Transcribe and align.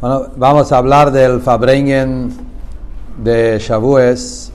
Bueno, 0.00 0.28
vamos 0.36 0.70
a 0.70 0.78
hablar 0.78 1.10
del 1.10 1.40
Fabrengen 1.40 2.32
de 3.16 3.58
Shavuos, 3.58 4.52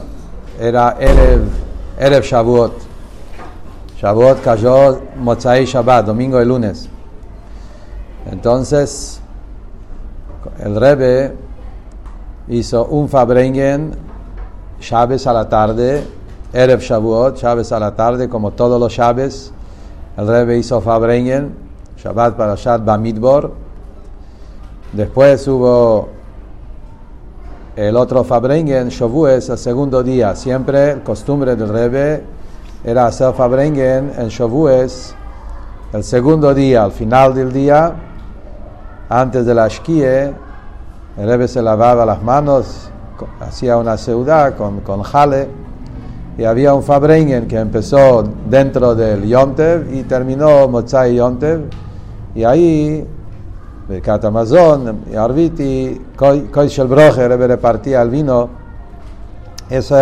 era 0.57 0.95
Erev 0.97 2.23
Shavuot. 2.23 2.71
Shavuot 3.99 4.41
cayó 4.41 5.01
Motzai 5.17 5.65
Shabbat, 5.65 6.05
domingo 6.05 6.41
y 6.41 6.45
lunes. 6.45 6.87
Entonces, 8.31 9.19
el 10.59 10.79
Rebbe 10.79 11.35
hizo 12.47 12.85
un 12.85 13.09
Fabrengen 13.09 13.91
Shabbos 14.79 15.27
a 15.27 15.33
la 15.33 15.49
tarde, 15.49 16.07
Erev 16.53 16.79
Shavuot, 16.79 17.37
Shabbos 17.37 17.73
a 17.73 17.79
la 17.81 17.97
tarde, 17.97 18.29
como 18.29 18.51
todos 18.51 18.79
los 18.79 18.93
Shabbos. 18.93 19.51
El 20.15 20.25
Rebbe 20.25 20.57
hizo 20.57 20.79
Fabrengen, 20.79 21.53
Shabbat 21.97 22.37
Parashat 22.37 22.85
Bamidbar. 22.85 23.51
Después 24.93 25.45
hubo 25.49 26.14
el 27.75 27.97
otro 27.97 28.23
Fabrengen, 28.23 28.87
Shavuos, 28.87 29.49
el 29.49 29.57
segundo 29.57 30.01
día. 30.01 30.35
Siempre 30.35 30.91
el 30.91 31.03
costumbre 31.03 31.55
del 31.55 31.69
Rebbe 31.69 32.23
era 32.83 33.07
hacer 33.07 33.33
Fabrengen 33.33 34.13
en 34.17 34.27
Shavuos, 34.29 35.13
el 35.91 36.03
segundo 36.03 36.53
día, 36.53 36.83
al 36.83 36.91
final 36.91 37.33
del 37.33 37.51
día, 37.51 37.93
antes 39.09 39.45
de 39.45 39.53
la 39.53 39.67
Shkie, 39.67 40.03
el 40.03 41.27
Rebbe 41.27 41.47
se 41.47 41.61
lavaba 41.61 42.05
las 42.05 42.21
manos, 42.21 42.89
hacía 43.39 43.77
una 43.77 43.97
seudá 43.97 44.55
con, 44.55 44.81
con 44.81 45.03
jale, 45.03 45.49
y 46.37 46.43
había 46.43 46.73
un 46.73 46.83
Fabrengen 46.83 47.47
que 47.47 47.57
empezó 47.57 48.23
dentro 48.49 48.93
del 48.93 49.23
Yontev 49.25 49.93
y 49.93 50.03
terminó 50.03 50.67
Motzai 50.67 51.15
Yontev, 51.15 51.69
y 52.33 52.43
ahí 52.43 53.07
Arviti, 55.15 56.01
Koi 56.15 56.67
Shel 56.67 56.87
Broje, 56.87 57.21
el 57.23 57.29
Rebbe 57.29 57.47
repartía 57.47 58.01
el 58.01 58.09
vino. 58.09 58.49
Eso 59.69 59.95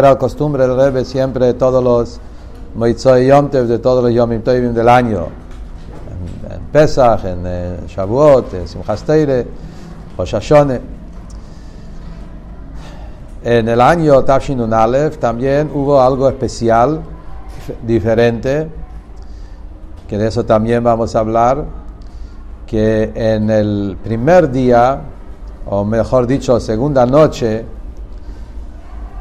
del 4.74 4.88
año. 4.88 5.28
En, 6.50 6.62
Pesach, 6.72 7.26
en, 7.26 7.86
Shavuot. 7.88 8.54
En 13.44 13.68
el 13.68 13.82
año 13.82 14.24
Tafshinun 14.24 14.74
Aleph 14.74 15.18
también 15.18 15.70
hubo 15.74 16.02
algo 16.02 16.30
especial, 16.30 17.02
diferente, 17.86 18.70
que 20.08 20.18
de 20.18 20.28
eso 20.28 20.46
también 20.46 20.84
vamos 20.84 21.16
a 21.16 21.20
hablar 21.20 21.83
que 22.66 23.12
en 23.16 23.50
el 23.50 23.98
primer 24.04 24.52
día, 24.52 25.02
o 25.66 25.84
mejor 25.84 26.28
dicho, 26.28 26.60
segunda 26.60 27.06
noche, 27.06 27.66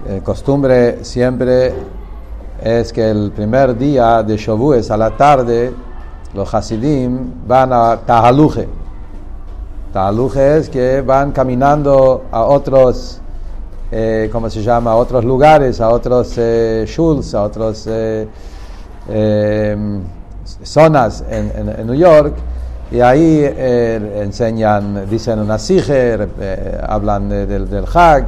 eh, 0.09 0.21
costumbre 0.25 1.05
siempre 1.05 1.73
es 2.63 2.93
que 2.93 3.11
el 3.11 3.33
primer 3.33 3.77
día 3.77 4.23
de 4.23 4.37
Shavuos 4.37 4.91
a 4.91 4.97
la 4.97 5.11
tarde, 5.17 5.73
los 6.35 6.53
Hasidim 6.55 7.47
van 7.47 7.73
a 7.73 8.01
Tahaluje. 8.05 8.69
Tahaluje 9.93 10.57
es 10.59 10.69
que 10.71 11.03
van 11.03 11.33
caminando 11.33 12.25
a 12.31 12.45
otros, 12.45 13.21
eh, 13.91 14.29
¿cómo 14.33 14.49
se 14.49 14.63
llama? 14.63 14.93
A 14.93 14.97
otros 14.97 15.25
lugares, 15.25 15.81
a 15.81 15.89
otros 15.89 16.35
eh, 16.39 16.85
shuls, 16.87 17.35
a 17.35 17.43
otras 17.43 17.89
zonas 20.63 21.25
en, 21.29 21.53
en, 21.55 21.69
en 21.69 21.87
New 21.87 21.97
York 21.97 22.35
y 22.91 23.01
ahí 23.01 23.41
eh, 23.43 24.21
enseñan, 24.23 25.09
dicen 25.09 25.39
una 25.39 25.59
sige, 25.59 26.29
eh, 26.41 26.81
hablan 26.87 27.29
de, 27.29 27.47
de, 27.47 27.61
del 27.61 27.85
Hag, 27.93 28.27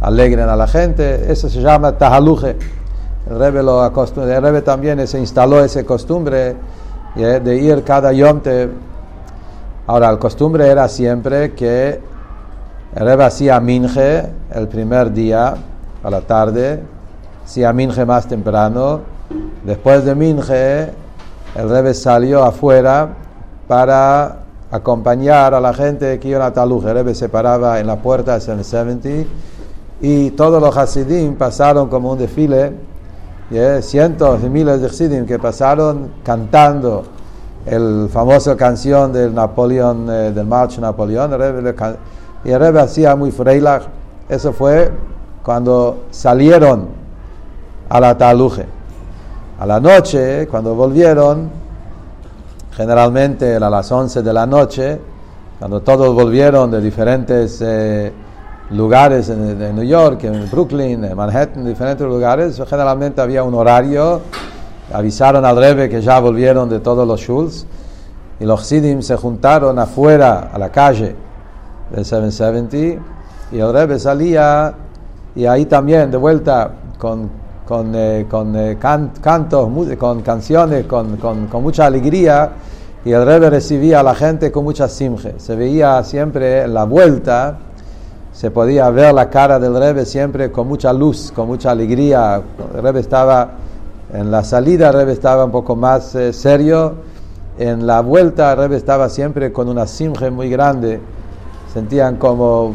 alegren 0.00 0.48
a 0.48 0.56
la 0.56 0.66
gente, 0.66 1.32
eso 1.32 1.48
se 1.48 1.60
llama 1.60 1.92
tahaluje. 1.92 2.56
El 3.28 3.38
Rebbe, 3.38 3.62
lo 3.62 3.84
el 3.86 4.42
Rebbe 4.42 4.60
también 4.60 5.06
se 5.06 5.18
instaló 5.18 5.64
esa 5.64 5.82
costumbre 5.84 6.54
eh, 7.16 7.40
de 7.42 7.56
ir 7.56 7.82
cada 7.82 8.12
yomte. 8.12 8.68
Ahora, 9.86 10.12
la 10.12 10.18
costumbre 10.18 10.68
era 10.68 10.88
siempre 10.88 11.54
que 11.54 12.00
el 12.94 13.04
Rebbe 13.04 13.24
hacía 13.24 13.58
minje 13.60 14.28
el 14.52 14.68
primer 14.68 15.10
día, 15.12 15.54
a 16.02 16.10
la 16.10 16.20
tarde, 16.20 16.82
hacía 17.44 17.72
minje 17.72 18.04
más 18.04 18.28
temprano. 18.28 19.00
Después 19.64 20.04
de 20.04 20.14
minje, 20.14 20.90
el 21.54 21.70
Rebbe 21.70 21.94
salió 21.94 22.44
afuera 22.44 23.08
para 23.66 24.44
acompañar 24.70 25.54
a 25.54 25.60
la 25.60 25.72
gente 25.72 26.18
que 26.18 26.28
iba 26.28 26.44
a 26.44 26.52
Taluj. 26.52 26.84
El 26.86 26.94
Rebbe 26.94 27.14
se 27.14 27.28
paraba 27.28 27.78
en 27.80 27.86
la 27.86 27.96
puerta 27.96 28.34
de 28.34 28.40
770 28.40 29.30
y 30.00 30.32
todos 30.32 30.60
los 30.60 30.76
Hasidim 30.76 31.36
pasaron 31.36 31.88
como 31.88 32.12
un 32.12 32.18
desfile, 32.18 32.72
yeah, 33.50 33.80
cientos 33.80 34.42
y 34.42 34.48
miles 34.48 34.80
de 34.80 34.88
Hasidim 34.88 35.26
que 35.26 35.38
pasaron 35.38 36.12
cantando 36.24 37.04
el 37.66 38.08
famoso 38.12 38.56
canción 38.56 39.12
del 39.12 39.34
Napoleón, 39.34 40.08
eh, 40.10 40.32
del 40.32 40.46
March 40.46 40.78
Napoleón, 40.78 41.32
el 41.32 41.38
Rebbe, 41.38 41.74
y 42.44 42.50
el 42.50 42.60
Rebbe 42.60 42.80
hacía 42.80 43.16
muy 43.16 43.30
freilach. 43.30 43.84
Eso 44.28 44.52
fue 44.52 44.90
cuando 45.42 46.04
salieron 46.10 46.88
a 47.88 48.00
la 48.00 48.18
Taluje. 48.18 48.66
A 49.58 49.66
la 49.66 49.78
noche, 49.78 50.48
cuando 50.48 50.74
volvieron, 50.74 51.63
generalmente 52.76 53.56
a 53.56 53.70
las 53.70 53.90
11 53.90 54.22
de 54.22 54.32
la 54.32 54.46
noche, 54.46 55.00
cuando 55.58 55.80
todos 55.80 56.12
volvieron 56.14 56.70
de 56.70 56.80
diferentes 56.80 57.60
eh, 57.62 58.12
lugares 58.70 59.28
en, 59.28 59.58
de 59.58 59.72
New 59.72 59.84
York, 59.84 60.24
en 60.24 60.50
Brooklyn, 60.50 61.04
en 61.04 61.16
Manhattan, 61.16 61.64
diferentes 61.64 62.06
lugares, 62.06 62.60
generalmente 62.68 63.20
había 63.20 63.44
un 63.44 63.54
horario, 63.54 64.20
avisaron 64.92 65.44
al 65.44 65.56
Rebbe 65.56 65.88
que 65.88 66.02
ya 66.02 66.18
volvieron 66.18 66.68
de 66.68 66.80
todos 66.80 67.06
los 67.06 67.20
shuls, 67.20 67.66
y 68.40 68.44
los 68.44 68.66
Sidim 68.66 69.02
se 69.02 69.16
juntaron 69.16 69.78
afuera, 69.78 70.50
a 70.52 70.58
la 70.58 70.70
calle 70.70 71.14
del 71.90 72.04
770, 72.04 73.02
y 73.52 73.60
el 73.60 73.72
Rebbe 73.72 74.00
salía, 74.00 74.74
y 75.36 75.46
ahí 75.46 75.66
también, 75.66 76.10
de 76.10 76.16
vuelta, 76.16 76.72
con, 76.98 77.30
con, 77.66 77.92
eh, 77.94 78.26
con 78.30 78.54
eh, 78.56 78.76
can, 78.78 79.12
cantos, 79.20 79.68
con 79.98 80.22
canciones, 80.22 80.86
con, 80.86 81.16
con, 81.16 81.46
con, 81.46 81.62
mucha 81.62 81.86
alegría, 81.86 82.50
y 83.04 83.12
el 83.12 83.24
Rebbe 83.24 83.50
recibía 83.50 84.00
a 84.00 84.02
la 84.02 84.14
gente 84.14 84.52
con 84.52 84.64
mucha 84.64 84.88
simje. 84.88 85.34
Se 85.38 85.56
veía 85.56 86.02
siempre 86.04 86.62
en 86.62 86.74
la 86.74 86.84
vuelta, 86.84 87.58
se 88.32 88.50
podía 88.50 88.90
ver 88.90 89.14
la 89.14 89.30
cara 89.30 89.58
del 89.58 89.76
Rebbe 89.76 90.04
siempre 90.04 90.50
con 90.50 90.68
mucha 90.68 90.92
luz, 90.92 91.32
con 91.34 91.46
mucha 91.46 91.70
alegría. 91.70 92.42
El 92.74 92.82
Rebbe 92.82 93.00
estaba, 93.00 93.52
en 94.12 94.30
la 94.30 94.44
salida 94.44 94.88
el 94.88 94.94
Rebbe 94.94 95.12
estaba 95.12 95.44
un 95.44 95.52
poco 95.52 95.76
más 95.76 96.14
eh, 96.14 96.32
serio, 96.32 96.94
en 97.58 97.86
la 97.86 98.00
vuelta 98.00 98.52
el 98.52 98.58
Rebbe 98.58 98.76
estaba 98.76 99.08
siempre 99.08 99.52
con 99.52 99.68
una 99.68 99.86
simje 99.86 100.30
muy 100.30 100.50
grande. 100.50 101.00
Sentían 101.72 102.16
como 102.16 102.74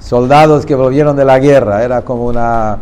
soldados 0.00 0.64
que 0.64 0.74
volvieron 0.74 1.16
de 1.16 1.24
la 1.24 1.38
guerra, 1.38 1.82
era 1.84 2.02
como 2.02 2.26
una 2.26 2.78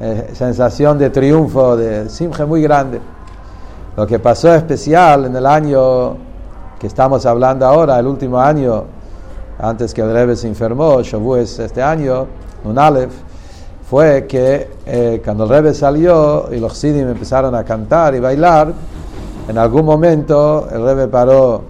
eh, 0.00 0.30
sensación 0.34 0.98
de 0.98 1.10
triunfo, 1.10 1.76
de 1.76 2.08
simje 2.08 2.44
muy 2.44 2.62
grande. 2.62 3.00
Lo 3.96 4.06
que 4.06 4.18
pasó 4.18 4.54
especial 4.54 5.24
en 5.24 5.36
el 5.36 5.46
año 5.46 6.16
que 6.78 6.86
estamos 6.86 7.24
hablando 7.24 7.66
ahora, 7.66 7.98
el 7.98 8.06
último 8.06 8.38
año, 8.38 8.84
antes 9.58 9.94
que 9.94 10.02
el 10.02 10.12
Rebbe 10.12 10.36
se 10.36 10.48
enfermó, 10.48 11.00
Shavuos 11.02 11.58
este 11.58 11.82
año, 11.82 12.26
un 12.64 12.78
Aleph, 12.78 13.12
fue 13.88 14.26
que 14.26 14.68
eh, 14.84 15.22
cuando 15.24 15.44
el 15.44 15.50
Rebbe 15.50 15.72
salió 15.72 16.52
y 16.52 16.58
los 16.58 16.76
Sidim 16.76 17.08
empezaron 17.08 17.54
a 17.54 17.64
cantar 17.64 18.14
y 18.14 18.20
bailar, 18.20 18.72
en 19.48 19.56
algún 19.56 19.86
momento 19.86 20.68
el 20.70 20.84
Rebbe 20.84 21.08
paró 21.08 21.62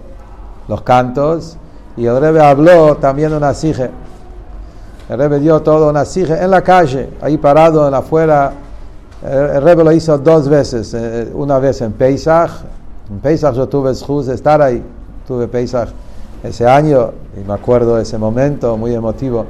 los 0.67 0.81
cantos 0.81 1.57
y 1.95 2.05
el 2.05 2.19
Rebbe 2.19 2.41
habló 2.41 2.97
también 2.97 3.33
una 3.33 3.53
sige. 3.53 3.89
El 5.09 5.17
Rebbe 5.17 5.39
dio 5.39 5.61
todo 5.61 5.89
una 5.89 6.03
sige 6.03 6.33
en 6.33 6.51
la 6.51 6.61
calle, 6.61 7.09
ahí 7.21 7.37
parado 7.37 7.87
en 7.87 7.93
afuera. 7.93 8.51
El 9.23 9.61
Rebbe 9.61 9.85
lo 9.85 9.91
hizo 9.93 10.17
dos 10.17 10.49
veces, 10.49 10.95
una 11.33 11.59
vez 11.59 11.79
en 11.81 11.93
Pesach. 11.93 12.51
En 13.09 13.19
Pesach 13.19 13.55
yo 13.55 13.69
tuve 13.69 13.93
de 13.93 14.35
estar 14.35 14.61
ahí, 14.61 14.83
tuve 15.25 15.47
Pesach 15.47 15.87
ese 16.43 16.67
año 16.67 17.11
y 17.39 17.47
me 17.47 17.53
acuerdo 17.53 17.95
de 17.95 18.03
ese 18.03 18.17
momento 18.17 18.75
muy 18.75 18.93
emotivo. 18.93 19.45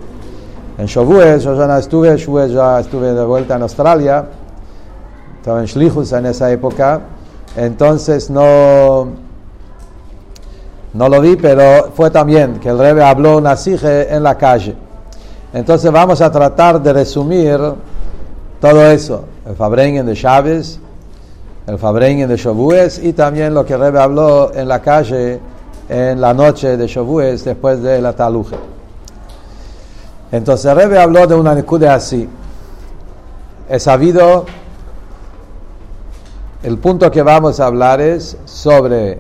En 0.77 0.86
Shavuos, 0.86 1.44
yo 1.44 1.57
ya 1.57 1.65
no 1.65 1.75
estuve, 1.75 2.15
Shavuos 2.15 2.51
ya 2.51 2.80
estuve 2.80 3.13
de 3.13 3.25
vuelta 3.25 3.56
en 3.56 3.63
Australia, 3.63 4.25
estaba 5.38 5.60
en 5.60 5.65
Shlichus 5.65 6.13
en 6.13 6.27
esa 6.27 6.51
época, 6.51 7.01
entonces 7.56 8.30
no, 8.30 9.07
no 10.94 11.10
lo 11.10 11.19
vi, 11.19 11.36
pero 11.36 11.89
fue 11.95 12.12
también 12.12 12.60
que 12.60 12.69
el 12.69 12.77
Rebbe 12.77 13.03
habló 13.03 13.38
una 13.38 13.57
sige 13.57 14.13
en 14.13 14.21
la 14.21 14.38
calle. 14.38 14.87
Entonces 15.57 15.92
vamos 15.92 16.21
a 16.21 16.31
tratar 16.31 16.80
de 16.80 16.94
resumir 16.94 17.59
todo 18.62 18.86
eso, 18.92 19.24
el 19.44 19.56
Fabrengen 19.56 20.06
de 20.06 20.13
Chávez, 20.13 20.80
el 21.65 21.80
Fabrengen 21.80 22.30
de 22.30 22.38
Shavuos 22.38 23.00
y 23.00 23.13
también 23.13 23.56
lo 23.56 23.65
que 23.65 23.74
el 23.74 23.80
Rebbe 23.80 24.00
habló 24.00 24.54
en 24.54 24.68
la 24.68 24.80
calle 24.83 25.39
en 25.89 26.21
la 26.21 26.36
noche 26.36 26.77
de 26.77 26.86
Shavuos 26.86 27.44
después 27.44 27.81
de 27.81 28.00
la 28.00 28.13
taluje. 28.13 28.56
Entonces 30.31 30.75
Rebe 30.75 31.00
habló 31.00 31.25
de 31.25 31.33
una 31.33 31.56
nekude 31.56 31.89
así. 31.89 32.30
He 33.68 33.80
sabido, 33.80 34.45
el 36.62 36.77
punto 36.77 37.10
que 37.10 37.24
vamos 37.24 37.60
a 37.60 37.65
hablar 37.65 38.00
es 38.00 38.38
sobre 38.45 39.19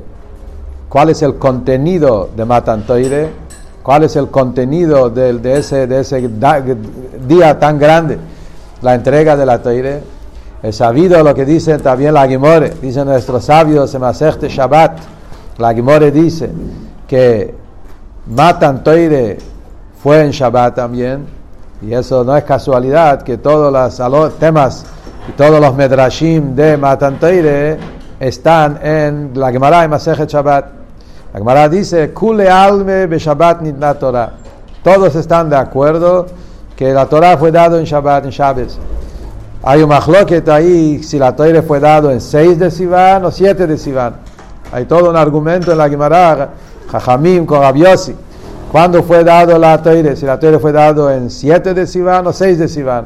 cuál 0.87 1.09
es 1.09 1.23
el 1.23 1.37
contenido 1.39 2.29
de 2.35 2.45
Matan 2.45 2.85
Toire, 2.85 3.46
cuál 3.87 4.03
es 4.03 4.17
el 4.17 4.27
contenido 4.27 5.09
de, 5.09 5.39
ese, 5.57 5.87
de 5.87 6.01
ese 6.01 6.29
día 7.25 7.57
tan 7.57 7.79
grande, 7.79 8.17
la 8.81 8.95
entrega 8.95 9.37
de 9.37 9.45
la 9.45 9.61
Toire. 9.61 10.03
He 10.61 10.73
sabido 10.73 11.23
lo 11.23 11.33
que 11.33 11.45
dice 11.45 11.77
también 11.77 12.13
la 12.13 12.27
Gimore, 12.27 12.73
dice 12.81 13.05
nuestros 13.05 13.45
sabios 13.45 13.95
en 13.95 14.01
Maserte 14.01 14.49
Shabbat. 14.49 14.99
La 15.59 15.73
Gimore 15.73 16.11
dice 16.11 16.49
que 17.07 17.55
Matan 18.25 18.83
Toire 18.83 19.37
fue 20.03 20.21
en 20.21 20.31
Shabbat 20.31 20.75
también, 20.75 21.25
y 21.81 21.93
eso 21.93 22.25
no 22.25 22.35
es 22.35 22.43
casualidad 22.43 23.21
que 23.21 23.37
todos 23.37 23.71
los 23.71 24.37
temas 24.37 24.85
y 25.29 25.31
todos 25.31 25.61
los 25.61 25.73
medrashim 25.73 26.53
de 26.53 26.75
Matan 26.75 27.21
Teire 27.21 27.77
están 28.19 28.79
en 28.83 29.31
la 29.33 29.49
Gemara 29.49 29.85
y 29.85 29.87
Masejet 29.87 30.29
Shabbat. 30.29 30.76
La 31.37 31.41
Gemara 31.41 31.69
dice, 31.69 32.11
Kule 32.13 32.49
alme 32.49 33.05
be 33.05 33.19
Shabbat 33.19 33.61
nitna 33.61 33.93
Torah. 33.93 34.31
Todos 34.83 35.13
están 35.13 35.51
de 35.51 35.55
acuerdo 35.55 36.25
que 36.75 36.91
la 36.91 37.05
Torah 37.05 37.37
fue 37.37 37.51
dado 37.51 37.77
en 37.77 37.85
Shabbat, 37.85 38.25
en 38.25 38.31
Shabbat. 38.31 38.69
Hay 39.61 39.83
un 39.83 39.89
machloket 39.89 40.49
ahí 40.49 41.03
si 41.03 41.19
la 41.19 41.35
Torah 41.35 41.61
fue 41.61 41.79
dado 41.79 42.09
en 42.09 42.21
6 42.21 42.57
de 42.57 42.71
Sivan 42.71 43.23
o 43.23 43.29
7 43.29 43.67
de 43.67 43.77
Sivan. 43.77 44.15
Hay 44.71 44.85
todo 44.85 45.11
un 45.11 45.15
argumento 45.15 45.71
en 45.71 45.77
la 45.77 45.87
Gemara, 45.87 46.49
Jajamim 46.91 47.45
con 47.45 47.61
Rabiosi 47.61 48.15
¿Cuándo 48.71 49.03
fue 49.03 49.23
dado 49.23 49.59
la 49.59 49.79
Teire? 49.79 50.15
Si 50.15 50.25
la 50.25 50.39
Teire 50.39 50.57
fue 50.57 50.71
dado 50.71 51.11
en 51.11 51.29
7 51.29 51.75
de 51.75 51.85
Sivan 51.85 52.25
o 52.25 52.33
6 52.33 52.57
de 52.57 52.67
Sivan. 52.67 53.05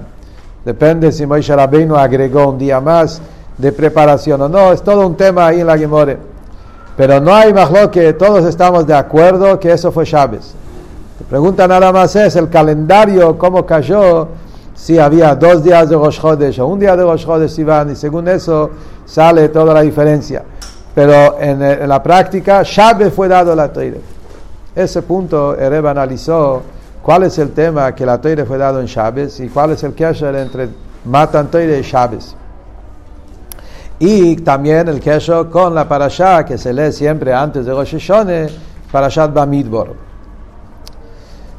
Depende 0.64 1.12
si 1.12 1.26
Moisés 1.26 1.58
Rabbeinu 1.58 1.98
agregó 1.98 2.48
un 2.48 2.58
día 2.58 2.80
más 2.80 3.22
de 3.58 3.74
preparación 3.74 4.42
o 4.42 4.48
no. 4.48 4.72
Es 4.72 4.82
todo 4.82 5.06
un 5.06 5.18
tema 5.18 5.48
ahí 5.48 5.60
en 5.60 5.68
la 5.68 5.78
Gemore. 5.78 6.31
Pero 7.02 7.20
no 7.20 7.34
hay 7.34 7.52
más 7.52 7.72
lo 7.72 7.90
que 7.90 8.14
todos 8.14 8.46
estamos 8.46 8.86
de 8.86 8.94
acuerdo 8.94 9.60
que 9.60 9.72
eso 9.72 9.92
fue 9.92 10.06
Chávez. 10.06 10.54
La 11.20 11.26
pregunta 11.26 11.68
nada 11.68 11.92
más 11.92 12.16
es 12.16 12.36
el 12.36 12.48
calendario, 12.48 13.40
cómo 13.40 13.66
cayó, 13.66 14.28
si 14.76 15.00
había 15.00 15.34
dos 15.34 15.64
días 15.64 15.90
de 15.90 15.96
Rosh 15.96 16.22
Chodesh 16.22 16.60
o 16.60 16.68
un 16.68 16.80
día 16.80 16.96
de 16.96 17.02
Rosh 17.02 17.26
Chodesh 17.26 17.50
Sivan, 17.50 17.90
y 17.90 17.96
según 17.96 18.28
eso 18.28 18.70
sale 19.04 19.50
toda 19.50 19.74
la 19.74 19.82
diferencia. 19.82 20.44
Pero 20.94 21.40
en, 21.40 21.64
en 21.64 21.90
la 21.90 22.04
práctica, 22.04 22.62
Chávez 22.62 23.12
fue 23.12 23.28
dado 23.28 23.56
la 23.56 23.74
Teire. 23.74 24.00
Ese 24.76 25.02
punto 25.02 25.58
Ereb 25.58 25.88
analizó 25.88 26.62
cuál 27.02 27.24
es 27.24 27.36
el 27.40 27.50
tema 27.50 27.96
que 27.96 28.06
la 28.06 28.22
Toire 28.22 28.46
fue 28.46 28.60
dado 28.60 28.80
en 28.80 28.86
Chávez 28.86 29.40
y 29.40 29.50
cuál 29.50 29.72
es 29.72 29.82
el 29.82 29.96
kesher 29.96 30.36
entre 30.36 30.70
Matan 31.06 31.50
Toire 31.50 31.80
y 31.80 31.82
Chávez. 31.82 32.36
Y 34.04 34.36
también 34.38 34.88
el 34.88 35.00
kesher 35.00 35.48
con 35.50 35.76
la 35.76 35.88
parasha 35.88 36.44
que 36.44 36.58
se 36.58 36.74
lee 36.74 36.92
siempre 36.92 37.36
antes 37.36 37.68
de 37.68 37.72
Rosh 37.72 38.00
Hashanah, 38.00 38.48
Parashat 38.92 39.32
Bamidbor. 39.32 39.94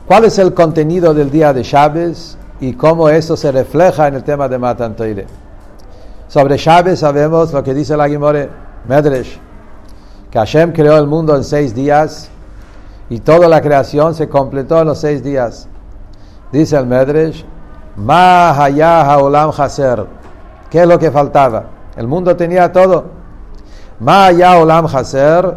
¿Cuál 0.09 0.25
es 0.25 0.41
el 0.41 0.53
contenido 0.53 1.15
del 1.15 1.31
día 1.31 1.53
de 1.53 1.63
Chávez 1.63 2.37
y 2.61 2.73
cómo 2.73 3.09
eso 3.09 3.37
se 3.37 3.53
refleja 3.53 4.09
en 4.09 4.17
el 4.17 4.25
tema 4.25 4.49
de 4.49 4.59
Matan 4.59 4.97
Toire? 4.97 5.25
Sobre 6.27 6.57
Chávez 6.57 6.99
sabemos 6.99 7.53
lo 7.53 7.63
que 7.63 7.75
dice 7.75 7.97
la 7.97 8.09
Gimore 8.09 8.51
Medresh, 8.89 9.39
que 10.29 10.39
Hashem 10.41 10.73
creó 10.73 10.99
el 10.99 11.07
mundo 11.07 11.37
en 11.37 11.45
seis 11.45 11.73
días 11.73 12.29
y 13.09 13.21
toda 13.21 13.47
la 13.47 13.61
creación 13.61 14.17
se 14.17 14.29
completó 14.29 14.81
en 14.81 14.89
los 14.89 14.99
seis 14.99 15.23
días. 15.23 15.69
Dice 16.51 16.77
el 16.77 16.87
Medresh, 16.89 17.45
Ma 17.95 18.51
haolam 18.51 19.53
haser. 19.57 20.05
¿Qué 20.69 20.81
es 20.81 20.89
lo 20.89 20.99
que 20.99 21.13
faltaba? 21.13 21.72
El 21.97 22.07
mundo 22.07 22.35
tenía 22.37 22.73
todo. 22.73 23.05
Ma 24.01 24.29
olam 24.29 24.87
haser. 24.87 25.55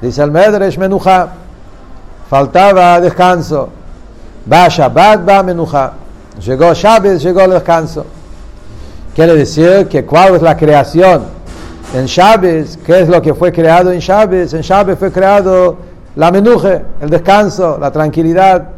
Dice 0.00 0.22
el 0.22 0.30
Medresh, 0.30 0.78
menuja. 0.78 1.28
Faltaba 2.28 3.00
descanso. 3.00 3.68
Va 4.50 4.68
Shabbat, 4.68 5.28
va 5.28 5.42
menuja. 5.42 5.92
Llegó 6.44 6.72
Shabbat, 6.74 7.18
llegó 7.18 7.40
el 7.42 7.50
descanso. 7.52 8.04
Quiere 9.14 9.34
decir 9.34 9.88
que 9.88 10.04
cuál 10.04 10.36
es 10.36 10.42
la 10.42 10.56
creación 10.56 11.22
en 11.94 12.06
Shabbat, 12.06 12.82
qué 12.84 13.00
es 13.00 13.08
lo 13.08 13.22
que 13.22 13.34
fue 13.34 13.52
creado 13.52 13.90
en 13.90 14.00
Shabbat. 14.00 14.52
En 14.52 14.60
Shabbat 14.60 14.98
fue 14.98 15.12
creado 15.12 15.76
la 16.16 16.30
menuje, 16.30 16.82
el 17.00 17.10
descanso, 17.10 17.78
la 17.78 17.90
tranquilidad. 17.90 18.68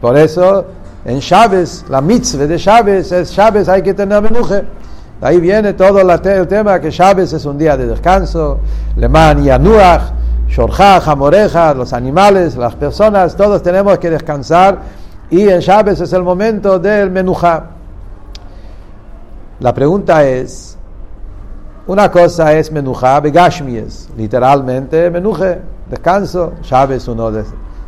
Por 0.00 0.16
eso, 0.16 0.64
en 1.04 1.20
Chávez, 1.20 1.84
la 1.88 2.00
mitzvah 2.00 2.46
de 2.46 2.58
Chávez 2.58 3.12
es 3.12 3.32
Chávez, 3.32 3.68
hay 3.68 3.82
que 3.82 3.94
tener 3.94 4.22
menuje. 4.22 4.64
Ahí 5.20 5.38
viene 5.38 5.74
todo 5.74 6.00
el 6.00 6.48
tema 6.48 6.80
que 6.80 6.90
Chávez 6.90 7.32
es 7.32 7.44
un 7.44 7.58
día 7.58 7.76
de 7.76 7.86
descanso, 7.86 8.60
Leman 8.96 9.44
y 9.44 9.50
Anuach, 9.50 10.12
Shorja, 10.48 11.00
Jamoreja, 11.00 11.74
los 11.74 11.92
animales, 11.92 12.56
las 12.56 12.74
personas, 12.74 13.36
todos 13.36 13.62
tenemos 13.62 13.98
que 13.98 14.10
descansar 14.10 14.78
y 15.30 15.48
en 15.48 15.60
Chávez 15.60 16.00
es 16.00 16.12
el 16.12 16.22
momento 16.22 16.78
del 16.78 17.10
menuja. 17.10 17.66
La 19.60 19.74
pregunta 19.74 20.24
es, 20.24 20.78
una 21.86 22.10
cosa 22.10 22.52
es 22.54 22.72
menuja, 22.72 23.20
begashmies, 23.20 24.08
literalmente 24.16 25.10
menuje, 25.10 25.60
descanso. 25.88 26.54
Chávez 26.62 27.06
uno 27.08 27.30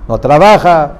no 0.08 0.18
trabaja. 0.18 0.92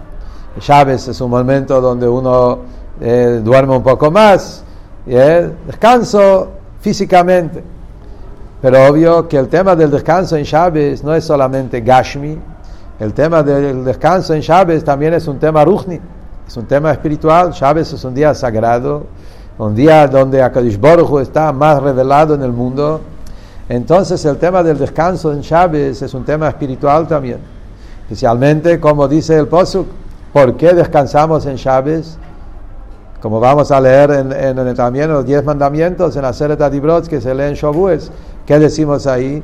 Chávez 0.59 1.09
es 1.09 1.21
un 1.21 1.31
momento 1.31 1.81
donde 1.81 2.09
uno 2.09 2.59
eh, 3.01 3.41
duerme 3.43 3.77
un 3.77 3.83
poco 3.83 4.11
más. 4.11 4.65
Eh, 5.07 5.51
descanso 5.67 6.49
físicamente. 6.81 7.63
Pero 8.61 8.87
obvio 8.87 9.29
que 9.29 9.37
el 9.37 9.49
tema 9.49 9.75
del 9.75 9.91
descanso 9.91 10.37
en 10.37 10.45
Chávez 10.45 11.03
no 11.03 11.15
es 11.15 11.25
solamente 11.25 11.81
Gashmi. 11.81 12.39
El 13.01 13.13
tema 13.13 13.43
del 13.43 13.85
descanso 13.85 14.35
en 14.35 14.41
Chávez 14.43 14.85
también 14.85 15.15
es 15.15 15.27
un 15.27 15.39
tema 15.39 15.65
Ruchni. 15.65 16.01
Es 16.47 16.57
un 16.57 16.67
tema 16.67 16.93
espiritual. 16.93 17.53
Chávez 17.53 17.93
es 17.93 18.05
un 18.05 18.15
día 18.15 18.35
sagrado. 18.35 19.07
Un 19.59 19.75
día 19.75 20.07
donde 20.07 20.43
Akadosh 20.43 20.79
Baruch 20.79 21.21
está 21.23 21.53
más 21.53 21.83
revelado 21.83 22.35
en 22.35 22.43
el 22.43 22.53
mundo 22.53 23.01
entonces 23.73 24.23
el 24.27 24.37
tema 24.37 24.63
del 24.63 24.79
descanso 24.79 25.33
en 25.33 25.41
Chávez 25.41 26.03
es 26.03 26.13
un 26.15 26.25
tema 26.25 26.49
espiritual 26.49 27.07
también. 27.07 27.39
Especialmente 28.03 28.79
como 28.81 29.09
dice 29.09 29.39
el 29.39 29.49
Posuk, 29.49 29.87
¿por 30.31 30.57
qué 30.59 30.75
descansamos 30.75 31.47
en 31.47 31.57
Chávez? 31.57 32.19
Como 33.22 33.40
vamos 33.40 33.72
a 33.72 33.82
leer 33.82 34.12
en, 34.12 34.76
también 34.76 35.10
los 35.10 35.26
diez 35.26 35.44
mandamientos 35.44 36.16
en 36.16 36.22
la 36.22 36.34
Seret 36.34 36.62
Adibrot 36.62 37.08
que 37.08 37.20
se 37.20 37.34
lee 37.34 37.44
en 37.44 37.54
Shavuos. 37.54 38.12
¿Qué 38.46 38.60
decimos 38.60 39.08
ahí? 39.08 39.44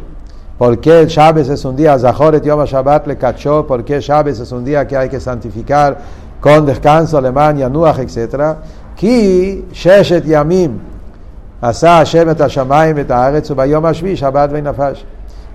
¿Por 0.58 0.80
qué 0.80 1.02
el 1.02 1.08
Chávez 1.08 1.50
es 1.50 1.66
un 1.66 1.75
día, 1.75 1.98
Zahoret 1.98 2.44
Yom 2.44 2.63
Shabbat 2.63 3.08
le 3.08 3.18
cachó? 3.18 3.66
¿Por 3.66 3.84
qué 3.84 4.00
Chávez 4.00 4.40
es 4.40 4.52
un 4.52 4.63
día 4.63 4.88
que 4.88 4.96
hay 4.96 5.10
que 5.10 5.20
santificar 5.20 5.98
con 6.40 6.66
descanso, 6.66 7.18
alemán, 7.18 7.58
Yanuach, 7.58 8.00
etc.? 8.00 8.58
Ki 8.96 9.66
Sheshet 9.74 10.25
Yamim, 10.25 10.80
עשה 11.63 12.00
השם 12.00 12.30
את 12.30 12.42
השמיים 12.42 12.96
ואת 12.98 13.12
הארץ 13.12 13.52
וביום 13.52 13.86
השביעי 13.86 14.16
שבת 14.16 14.50
ונפש. 14.52 15.04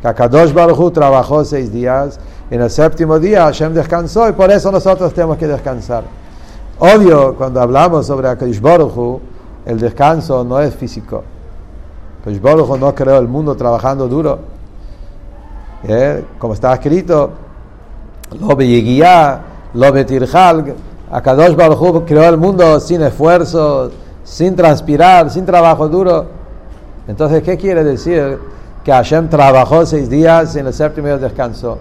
Que 0.02 0.08
Akadosh 0.08 0.52
Baruch 0.54 0.92
trabajó 0.94 1.44
seis 1.44 1.72
días, 1.72 2.20
en 2.50 2.60
el 2.60 2.70
séptimo 2.70 3.18
día 3.18 3.44
Hashem 3.44 3.74
descansó 3.74 4.28
y 4.28 4.32
por 4.32 4.50
eso 4.50 4.70
nosotros 4.70 5.12
tenemos 5.12 5.36
que 5.36 5.48
descansar. 5.48 6.04
Obvio, 6.79 7.35
cuando 7.35 7.61
hablamos 7.61 8.07
sobre 8.07 8.27
Akadosh 8.27 8.59
Baruch 8.59 9.21
el 9.65 9.79
descanso 9.79 10.43
no 10.43 10.59
es 10.59 10.73
físico. 10.75 11.23
Akadosh 12.21 12.41
Baruch 12.41 12.79
no 12.79 12.93
creó 12.95 13.17
el 13.19 13.27
mundo 13.27 13.55
trabajando 13.55 14.07
duro. 14.07 14.39
¿Eh? 15.83 16.23
Como 16.39 16.53
está 16.53 16.73
escrito, 16.73 17.29
lo 18.39 18.55
beyeguía, 18.55 19.41
lo 19.73 19.91
betirjal, 19.91 20.75
Akadosh 21.11 21.55
Baruch 21.55 22.05
creó 22.05 22.27
el 22.27 22.37
mundo 22.37 22.79
sin 22.79 23.03
esfuerzo, 23.03 23.91
sin 24.23 24.55
transpirar, 24.55 25.29
sin 25.29 25.45
trabajo 25.45 25.87
duro. 25.87 26.25
Entonces, 27.07 27.43
¿qué 27.43 27.57
quiere 27.57 27.83
decir? 27.83 28.39
Que 28.83 28.91
Hashem 28.91 29.29
trabajó 29.29 29.85
seis 29.85 30.09
días 30.09 30.55
y 30.55 30.59
en 30.59 30.67
el 30.67 30.73
séptimo 30.73 31.07
día 31.07 31.17
descansó. 31.17 31.77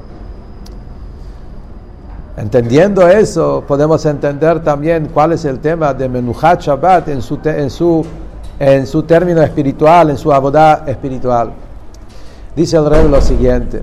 Entendiendo 2.36 3.06
eso, 3.06 3.62
podemos 3.66 4.06
entender 4.06 4.62
también 4.62 5.10
cuál 5.12 5.32
es 5.32 5.44
el 5.44 5.60
tema 5.60 5.92
de 5.92 6.08
Menuchat 6.08 6.62
Shabbat 6.62 7.08
en 7.08 7.20
su, 7.20 7.38
en 7.44 7.68
su, 7.68 8.06
en 8.58 8.86
su 8.86 9.02
término 9.02 9.42
espiritual, 9.42 10.10
en 10.10 10.16
su 10.16 10.32
abodá 10.32 10.84
espiritual. 10.86 11.52
Dice 12.56 12.78
el 12.78 12.86
rey 12.86 13.06
lo 13.06 13.20
siguiente. 13.20 13.82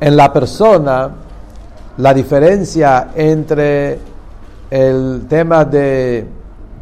En 0.00 0.16
la 0.16 0.32
persona, 0.32 1.10
la 1.98 2.12
diferencia 2.12 3.10
entre 3.14 4.00
el 4.70 5.26
tema 5.28 5.64
de 5.64 6.26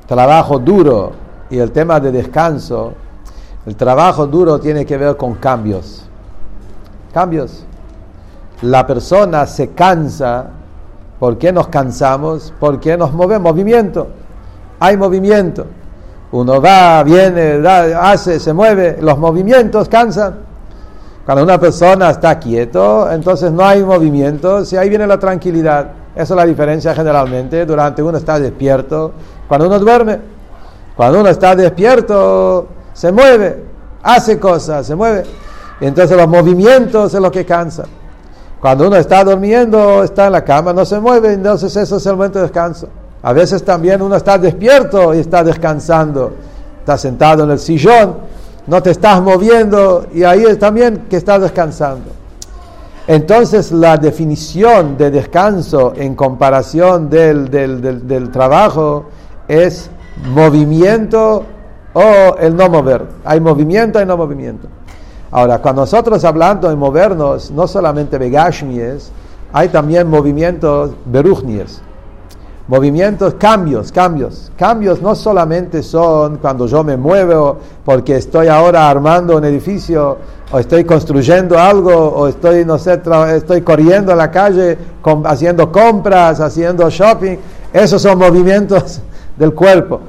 trabajo 0.07 0.59
duro 0.59 1.12
y 1.50 1.59
el 1.59 1.73
tema 1.73 2.00
de 2.00 2.11
descanso, 2.11 2.95
el 3.67 3.76
trabajo 3.76 4.26
duro 4.26 4.59
tiene 4.59 4.87
que 4.87 4.97
ver 4.97 5.14
con 5.19 5.35
cambios. 5.35 6.07
Cambios 7.12 7.67
la 8.62 8.87
persona 8.87 9.47
se 9.47 9.71
cansa. 9.71 10.47
¿Por 11.19 11.38
qué 11.38 11.52
nos 11.52 11.69
cansamos? 11.69 12.52
Porque 12.59 12.97
nos 12.97 13.12
movemos, 13.12 13.52
movimiento. 13.52 14.09
Hay 14.81 14.97
movimiento. 14.97 15.66
Uno 16.33 16.61
va, 16.61 17.02
viene, 17.02 17.61
hace, 17.66 18.40
se 18.40 18.52
mueve. 18.52 18.99
Los 19.00 19.19
movimientos 19.19 19.88
cansan. 19.88 20.52
Cuando 21.25 21.45
una 21.45 21.61
persona 21.61 22.11
está 22.11 22.38
quieto, 22.38 23.09
entonces 23.11 23.52
no 23.52 23.64
hay 23.64 23.85
movimiento, 23.85 24.64
y 24.69 24.76
ahí 24.76 24.88
viene 24.88 25.07
la 25.07 25.19
tranquilidad. 25.19 25.92
Esa 26.16 26.35
es 26.35 26.37
la 26.37 26.45
diferencia 26.45 26.95
generalmente. 26.95 27.64
Durante 27.64 28.02
uno 28.02 28.19
está 28.19 28.40
despierto, 28.40 29.12
cuando 29.47 29.69
uno 29.69 29.78
duerme. 29.78 30.19
Cuando 30.97 31.21
uno 31.21 31.28
está 31.28 31.54
despierto, 31.54 32.66
se 32.92 33.12
mueve, 33.12 33.64
hace 34.02 34.38
cosas, 34.38 34.87
se 34.87 34.95
mueve. 34.95 35.25
Entonces 35.81 36.16
los 36.16 36.28
movimientos 36.28 37.14
es 37.14 37.21
lo 37.21 37.31
que 37.31 37.47
cansan. 37.47 37.87
Cuando 38.62 38.87
uno 38.87 38.95
está 38.95 39.25
durmiendo, 39.25 40.04
está 40.04 40.26
en 40.26 40.33
la 40.35 40.45
cama, 40.45 40.73
no 40.73 40.85
se 40.85 41.00
mueve, 41.00 41.33
entonces 41.33 41.75
eso 41.75 41.97
es 41.97 42.07
el 42.07 42.14
momento 42.14 42.38
de 42.38 42.45
descanso. 42.45 42.87
A 43.21 43.33
veces 43.33 43.64
también 43.64 44.00
uno 44.00 44.14
está 44.14 44.38
despierto 44.38 45.12
y 45.12 45.19
está 45.19 45.42
descansando. 45.42 46.33
Está 46.78 46.97
sentado 46.97 47.42
en 47.42 47.50
el 47.50 47.59
sillón, 47.59 48.19
no 48.69 48.81
te 48.81 48.92
estás 48.92 49.21
moviendo 49.21 50.07
y 50.14 50.23
ahí 50.23 50.45
es 50.45 50.61
también 50.61 51.07
que 51.11 51.16
estás 51.16 51.40
descansando. 51.40 52.12
Entonces 53.09 53.73
la 53.73 53.97
definición 53.97 54.97
de 54.97 55.11
descanso 55.11 55.92
en 55.97 56.14
comparación 56.14 57.11
del, 57.11 57.50
del, 57.50 58.07
del 58.07 58.31
trabajo 58.31 59.07
es 59.49 59.90
movimiento 60.33 61.45
o 61.95 62.37
el 62.38 62.54
no 62.54 62.69
mover. 62.69 63.07
Hay 63.25 63.40
movimiento, 63.40 63.99
hay 63.99 64.07
no 64.07 64.16
movimiento. 64.16 64.69
Ahora, 65.33 65.62
cuando 65.62 65.81
nosotros 65.81 66.23
hablando 66.27 66.69
de 66.69 66.77
movernos, 66.77 67.51
no 67.51 67.67
solamente 67.67 68.19
begashmies, 68.19 69.11
hay 69.51 69.71
también 69.71 70.07
movimientos 70.07 70.91
beruchnies. 71.07 71.81
Movimientos, 72.69 73.35
cambios, 73.35 73.91
cambios. 73.91 74.53
Cambios 74.59 75.01
no 75.01 75.15
solamente 75.15 75.83
son 75.83 76.37
cuando 76.37 76.67
yo 76.67 76.85
me 76.85 76.99
muevo 76.99 77.57
porque 77.83 78.17
estoy 78.17 78.49
ahora 78.49 78.91
armando 78.91 79.39
un 79.39 79.45
edificio 79.45 80.19
o 80.53 80.59
estoy 80.59 80.85
construyendo 80.85 81.59
algo 81.59 81.95
o 81.95 82.29
estoy, 82.29 82.67
no 82.67 82.79
sé, 82.79 83.01
estoy 83.35 83.62
corriendo 83.62 84.12
a 84.12 84.17
la 84.17 84.31
calle 84.31 84.77
haciendo 85.25 85.73
compras, 85.73 86.41
haciendo 86.41 86.91
shopping. 86.91 87.39
Esos 87.73 88.03
son 88.03 88.19
movimientos 88.19 89.01
del 89.39 89.55
cuerpo. 89.55 90.01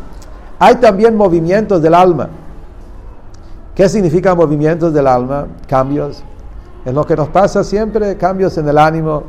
Hay 0.60 0.75
también 0.75 1.15
movimientos 1.15 1.82
del 1.82 1.94
alma. 1.94 2.30
¿Qué 3.75 3.89
significa 3.89 4.36
movimientos 4.36 4.94
del 4.94 5.08
alma? 5.08 5.48
Cambios. 5.68 6.24
En 6.86 6.94
lo 6.94 7.06
que 7.06 7.15
nos 7.15 7.30
pasa 7.30 7.63
siempre, 7.63 8.18
cambios 8.18 8.58
en 8.58 8.68
el 8.68 8.77
ánimo. 8.77 9.24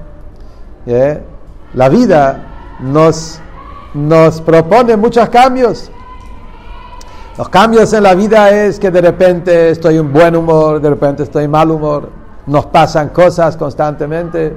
La 1.72 1.88
vida 1.88 2.76
nos, 2.80 3.40
nos 3.94 4.42
propone 4.42 4.96
muchos 4.96 5.30
cambios. 5.30 5.90
Los 7.38 7.48
cambios 7.48 7.92
en 7.94 8.02
la 8.02 8.14
vida 8.14 8.50
es 8.50 8.78
que 8.78 8.90
de 8.90 9.00
repente 9.00 9.70
estoy 9.70 9.96
en 9.96 10.12
buen 10.12 10.36
humor, 10.36 10.80
de 10.80 10.90
repente 10.90 11.22
estoy 11.22 11.44
en 11.44 11.50
mal 11.50 11.70
humor. 11.70 12.10
Nos 12.46 12.66
pasan 12.66 13.08
cosas 13.08 13.56
constantemente. 13.56 14.54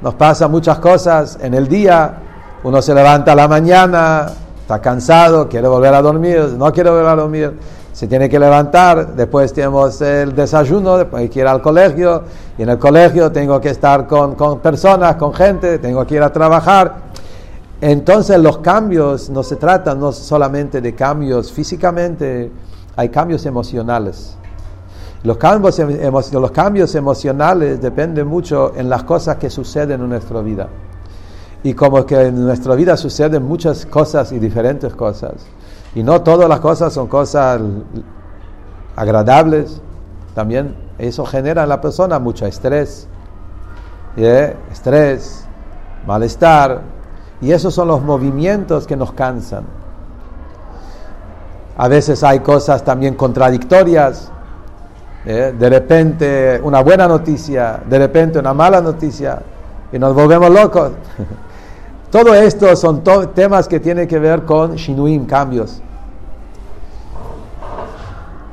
Nos 0.00 0.14
pasan 0.14 0.50
muchas 0.50 0.78
cosas 0.78 1.38
en 1.42 1.52
el 1.52 1.68
día. 1.68 2.14
Uno 2.62 2.80
se 2.80 2.94
levanta 2.94 3.32
a 3.32 3.34
la 3.34 3.48
mañana, 3.48 4.28
está 4.62 4.80
cansado, 4.80 5.46
quiere 5.46 5.68
volver 5.68 5.92
a 5.92 6.00
dormir, 6.00 6.54
no 6.56 6.72
quiere 6.72 6.88
volver 6.88 7.06
a 7.06 7.16
dormir 7.16 7.52
se 7.94 8.08
tiene 8.08 8.28
que 8.28 8.40
levantar, 8.40 9.14
después 9.14 9.52
tenemos 9.52 10.00
el 10.00 10.34
desayuno, 10.34 10.96
después 10.96 11.22
hay 11.22 11.28
que 11.28 11.38
ir 11.38 11.46
al 11.46 11.62
colegio, 11.62 12.24
y 12.58 12.62
en 12.64 12.70
el 12.70 12.78
colegio 12.78 13.30
tengo 13.30 13.60
que 13.60 13.70
estar 13.70 14.08
con, 14.08 14.34
con 14.34 14.58
personas, 14.58 15.14
con 15.14 15.32
gente, 15.32 15.78
tengo 15.78 16.04
que 16.04 16.16
ir 16.16 16.22
a 16.22 16.32
trabajar. 16.32 16.96
Entonces 17.80 18.36
los 18.40 18.58
cambios 18.58 19.30
no 19.30 19.44
se 19.44 19.54
tratan 19.54 20.00
no 20.00 20.10
solamente 20.10 20.80
de 20.80 20.92
cambios 20.92 21.52
físicamente, 21.52 22.50
hay 22.96 23.08
cambios 23.10 23.46
emocionales. 23.46 24.36
Los 25.22 25.36
cambios, 25.36 25.78
los 26.32 26.50
cambios 26.50 26.96
emocionales 26.96 27.80
dependen 27.80 28.26
mucho 28.26 28.72
en 28.76 28.90
las 28.90 29.04
cosas 29.04 29.36
que 29.36 29.50
suceden 29.50 30.00
en 30.00 30.08
nuestra 30.08 30.40
vida. 30.40 30.66
Y 31.64 31.72
como 31.72 32.04
que 32.04 32.26
en 32.26 32.44
nuestra 32.44 32.74
vida 32.74 32.94
suceden 32.94 33.42
muchas 33.42 33.86
cosas 33.86 34.30
y 34.32 34.38
diferentes 34.38 34.94
cosas. 34.94 35.46
Y 35.94 36.02
no 36.02 36.20
todas 36.20 36.46
las 36.46 36.60
cosas 36.60 36.92
son 36.92 37.06
cosas 37.06 37.58
agradables. 38.94 39.80
También 40.34 40.76
eso 40.98 41.24
genera 41.24 41.62
en 41.62 41.70
la 41.70 41.80
persona 41.80 42.18
mucho 42.18 42.44
estrés. 42.44 43.08
Estrés, 44.14 45.46
malestar. 46.06 46.82
Y 47.40 47.50
esos 47.52 47.72
son 47.72 47.88
los 47.88 48.02
movimientos 48.02 48.86
que 48.86 48.94
nos 48.94 49.12
cansan. 49.12 49.64
A 51.78 51.88
veces 51.88 52.22
hay 52.24 52.40
cosas 52.40 52.84
también 52.84 53.14
contradictorias. 53.14 54.30
De 55.24 55.70
repente 55.70 56.60
una 56.62 56.82
buena 56.82 57.08
noticia, 57.08 57.80
de 57.88 57.98
repente 57.98 58.38
una 58.38 58.52
mala 58.52 58.82
noticia. 58.82 59.40
Y 59.90 59.98
nos 59.98 60.14
volvemos 60.14 60.50
locos. 60.50 60.92
Todo 62.14 62.32
esto 62.32 62.76
son 62.76 63.02
temas 63.34 63.66
que 63.66 63.80
tienen 63.80 64.06
que 64.06 64.20
ver 64.20 64.44
con 64.44 64.76
shinuim, 64.76 65.26
cambios. 65.26 65.82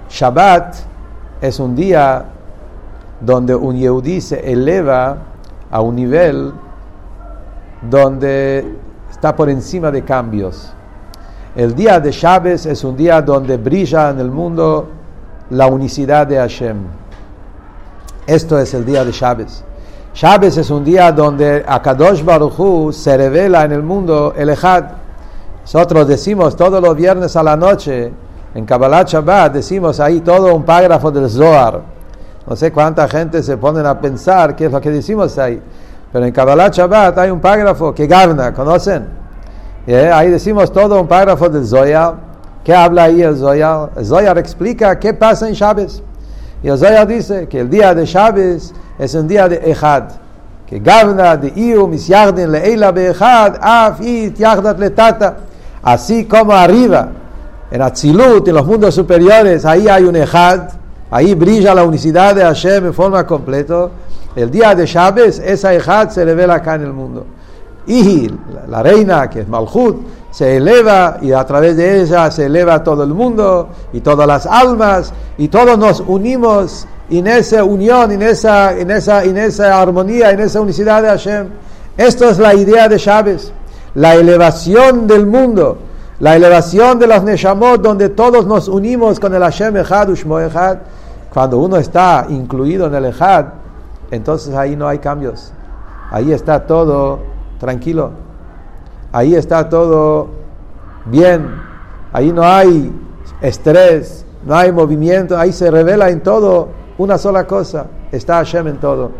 Shabbat 0.10 0.78
es 1.40 1.60
un 1.60 1.76
día 1.76 2.26
donde 3.20 3.54
un 3.54 3.78
Yehudi 3.78 4.20
se 4.20 4.52
eleva 4.52 5.16
a 5.70 5.80
un 5.80 5.96
nivel 5.96 6.52
donde 7.88 8.66
está 9.12 9.36
por 9.36 9.48
encima 9.48 9.92
de 9.92 10.04
cambios. 10.04 10.74
El 11.56 11.76
día 11.76 12.00
de 12.00 12.10
Shabbat 12.12 12.66
es 12.66 12.84
un 12.84 12.98
día 12.98 13.22
donde 13.22 13.58
brilla 13.58 14.10
en 14.10 14.22
el 14.22 14.32
mundo 14.32 14.90
la 15.52 15.68
unicidad 15.68 16.26
de 16.26 16.38
Hashem. 16.38 16.78
Esto 18.26 18.58
es 18.58 18.74
el 18.74 18.84
día 18.84 19.06
de 19.06 19.12
Shabbat. 19.12 19.71
Shabbat 20.14 20.58
es 20.58 20.70
un 20.70 20.84
día 20.84 21.10
donde 21.14 21.64
Akadosh 21.66 22.22
Baruch 22.22 22.60
Hu 22.60 22.92
se 22.92 23.16
revela 23.16 23.64
en 23.64 23.72
el 23.72 23.82
mundo 23.82 24.34
el 24.36 24.50
Ejad. 24.50 24.84
Nosotros 25.62 26.06
decimos 26.06 26.58
todos 26.58 26.82
los 26.82 26.96
viernes 26.98 27.36
a 27.38 27.44
la 27.44 27.56
noche, 27.56 28.12
en 28.54 28.66
Kabbalah 28.66 29.04
Shabbat, 29.04 29.54
decimos 29.54 30.02
ahí 30.02 30.20
todo 30.20 30.54
un 30.54 30.64
párrafo 30.64 31.12
del 31.12 31.30
Zohar. 31.30 31.80
No 32.46 32.56
sé 32.58 32.74
cuánta 32.74 33.08
gente 33.08 33.42
se 33.42 33.56
ponen 33.56 33.86
a 33.86 34.02
pensar 34.02 34.54
qué 34.54 34.66
es 34.66 34.72
lo 34.72 34.82
que 34.82 34.92
decimos 34.92 35.38
ahí. 35.38 35.62
Pero 36.12 36.26
en 36.26 36.34
Kabbalah 36.34 36.68
Shabbat 36.68 37.18
hay 37.18 37.30
un 37.30 37.40
párrafo 37.40 37.94
que 37.96 38.06
Gavna, 38.06 38.54
¿conocen? 38.54 39.08
Eh, 39.88 40.12
ahí 40.14 40.30
decimos 40.30 40.74
todo 40.74 41.00
un 41.00 41.08
párrafo 41.08 41.48
del 41.48 41.66
Zohar. 41.66 42.16
¿Qué 42.66 42.76
habla 42.76 43.06
ahí 43.06 43.22
el 43.22 43.38
Zohar? 43.38 43.92
El 43.96 44.06
Zohar 44.06 44.38
explica 44.38 45.00
qué 45.00 45.14
pasa 45.14 45.48
en 45.48 45.54
Shabbat. 45.54 45.90
Y 46.62 46.68
el 46.68 46.78
Zohar 46.78 47.08
dice 47.08 47.48
que 47.48 47.62
el 47.62 47.70
día 47.70 47.96
de 47.96 48.06
Shabbat 48.06 48.81
es 48.98 49.14
un 49.16 49.28
día 49.28 49.48
de 49.48 49.72
Echad. 49.72 50.04
Que 50.66 50.80
Gavna 50.80 51.36
de 51.36 51.52
Iu 51.56 51.88
Misyardin 51.88 52.52
Leila 52.52 52.90
Echad, 52.90 53.58
Af 53.62 54.02
It 54.02 54.38
Yachdat 54.38 54.80
Letata. 54.80 55.38
Así 55.84 56.26
como 56.26 56.54
arriba, 56.54 57.10
en 57.70 57.82
Atzilut, 57.82 58.48
en 58.48 58.56
los 58.56 58.66
mundos 58.66 58.94
superiores, 58.94 59.66
ahí 59.66 59.88
hay 59.88 60.04
un 60.04 60.16
Echad, 60.16 60.70
ahí 61.10 61.34
brilla 61.34 61.74
la 61.74 61.84
unicidad 61.84 62.36
de 62.36 62.44
Hashem 62.44 62.88
en 62.88 62.94
forma 62.94 63.26
completa. 63.26 63.90
El 64.36 64.50
día 64.50 64.74
de 64.76 64.86
Shabbat, 64.86 65.40
esa 65.44 65.74
Echad 65.74 66.10
se 66.10 66.24
revela 66.24 66.56
acá 66.56 66.76
en 66.76 66.84
el 66.84 66.94
mundo. 66.94 67.26
Y 67.88 68.30
la, 68.70 68.84
reina, 68.84 69.30
que 69.30 69.42
es 69.42 69.48
Malchut, 69.48 69.98
se 70.30 70.58
eleva 70.58 71.18
y 71.22 71.34
a 71.34 71.44
través 71.46 71.76
de 71.76 72.02
ella 72.02 72.32
se 72.32 72.46
eleva 72.46 72.84
todo 72.84 73.04
el 73.04 73.14
mundo 73.14 73.70
y 73.92 74.00
todas 74.00 74.26
las 74.26 74.46
almas 74.46 75.14
y 75.38 75.50
todos 75.50 75.78
nos 75.78 76.00
unimos 76.00 76.88
en 77.20 77.28
esa 77.28 77.64
unión, 77.64 78.12
en 78.12 78.22
esa, 78.22 78.78
en 78.78 78.90
esa, 78.90 79.24
en 79.24 79.38
esa 79.38 79.82
armonía, 79.82 80.32
en 80.32 80.40
esa 80.40 80.62
unicidad 80.62 81.02
de 81.02 81.10
Hashem. 81.10 81.48
Esto 81.98 82.30
es 82.30 82.40
la 82.40 82.54
idea 82.54 82.88
de 82.88 82.98
Chávez, 82.98 83.52
la 83.96 84.16
elevación 84.16 85.08
del 85.08 85.26
mundo, 85.26 85.78
la 86.20 86.36
elevación 86.36 87.00
de 87.00 87.08
los 87.08 87.24
Neshamot, 87.24 87.82
donde 87.82 88.10
todos 88.10 88.46
nos 88.46 88.68
unimos 88.68 89.20
con 89.20 89.36
el 89.36 89.42
Hashem 89.42 89.76
Echad, 89.78 90.10
Ushmo 90.10 90.40
Echad. 90.40 90.78
Cuando 91.34 91.58
uno 91.60 91.78
está 91.78 92.26
incluido 92.30 92.88
en 92.88 92.96
el 92.96 93.06
Echad, 93.06 93.46
entonces 94.10 94.56
ahí 94.56 94.76
no 94.76 94.88
hay 94.88 95.00
cambios. 95.00 95.52
Ahí 96.12 96.32
está 96.32 96.66
todo 96.66 97.20
tranquilo. 97.60 98.12
Ahí 99.12 99.36
está 99.36 99.68
todo 99.68 100.30
bien. 101.06 101.50
Ahí 102.14 102.32
no 102.32 102.44
hay 102.44 102.92
estrés, 103.42 104.26
no 104.46 104.56
hay 104.56 104.72
movimiento. 104.72 105.38
Ahí 105.38 105.52
se 105.52 105.70
revela 105.70 106.10
en 106.10 106.22
todo 106.22 106.81
una 107.02 107.18
sola 107.18 107.46
cosa. 107.46 107.88
Está 108.12 108.36
Hashem 108.36 108.68
en 108.68 108.78
todo. 108.78 109.12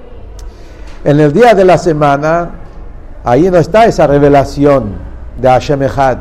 En 1.04 1.20
el 1.20 1.34
día 1.34 1.54
de 1.56 1.66
la 1.66 1.78
semana, 1.78 2.52
ahí 3.24 3.50
no 3.50 3.58
está 3.58 3.86
esa 3.86 4.06
revelación 4.06 4.94
de 5.38 5.48
Hashem 5.48 5.82
Echad. 5.84 6.18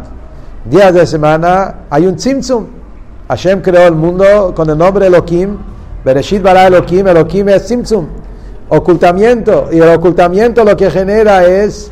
Días 0.65 0.95
de 0.95 1.07
semana 1.07 1.75
hay 1.91 2.07
un 2.07 2.17
tzimtzum. 2.17 2.67
Hashem 3.29 3.61
creó 3.61 3.87
el 3.87 3.95
mundo 3.95 4.53
con 4.55 4.69
el 4.71 4.79
nombre 4.79 5.07
Elohim. 5.07 5.59
Bereshit 6.05 6.43
bara 6.43 6.67
Elohim. 6.67 7.07
Elohim 7.07 7.49
es 7.51 7.67
tzimtzum. 7.67 8.07
Ocultamiento. 8.71 9.69
Y 9.71 9.79
el 9.79 9.89
ocultamiento 9.89 10.65
lo 10.65 10.77
que 10.77 10.91
genera 10.91 11.45
es 11.45 11.91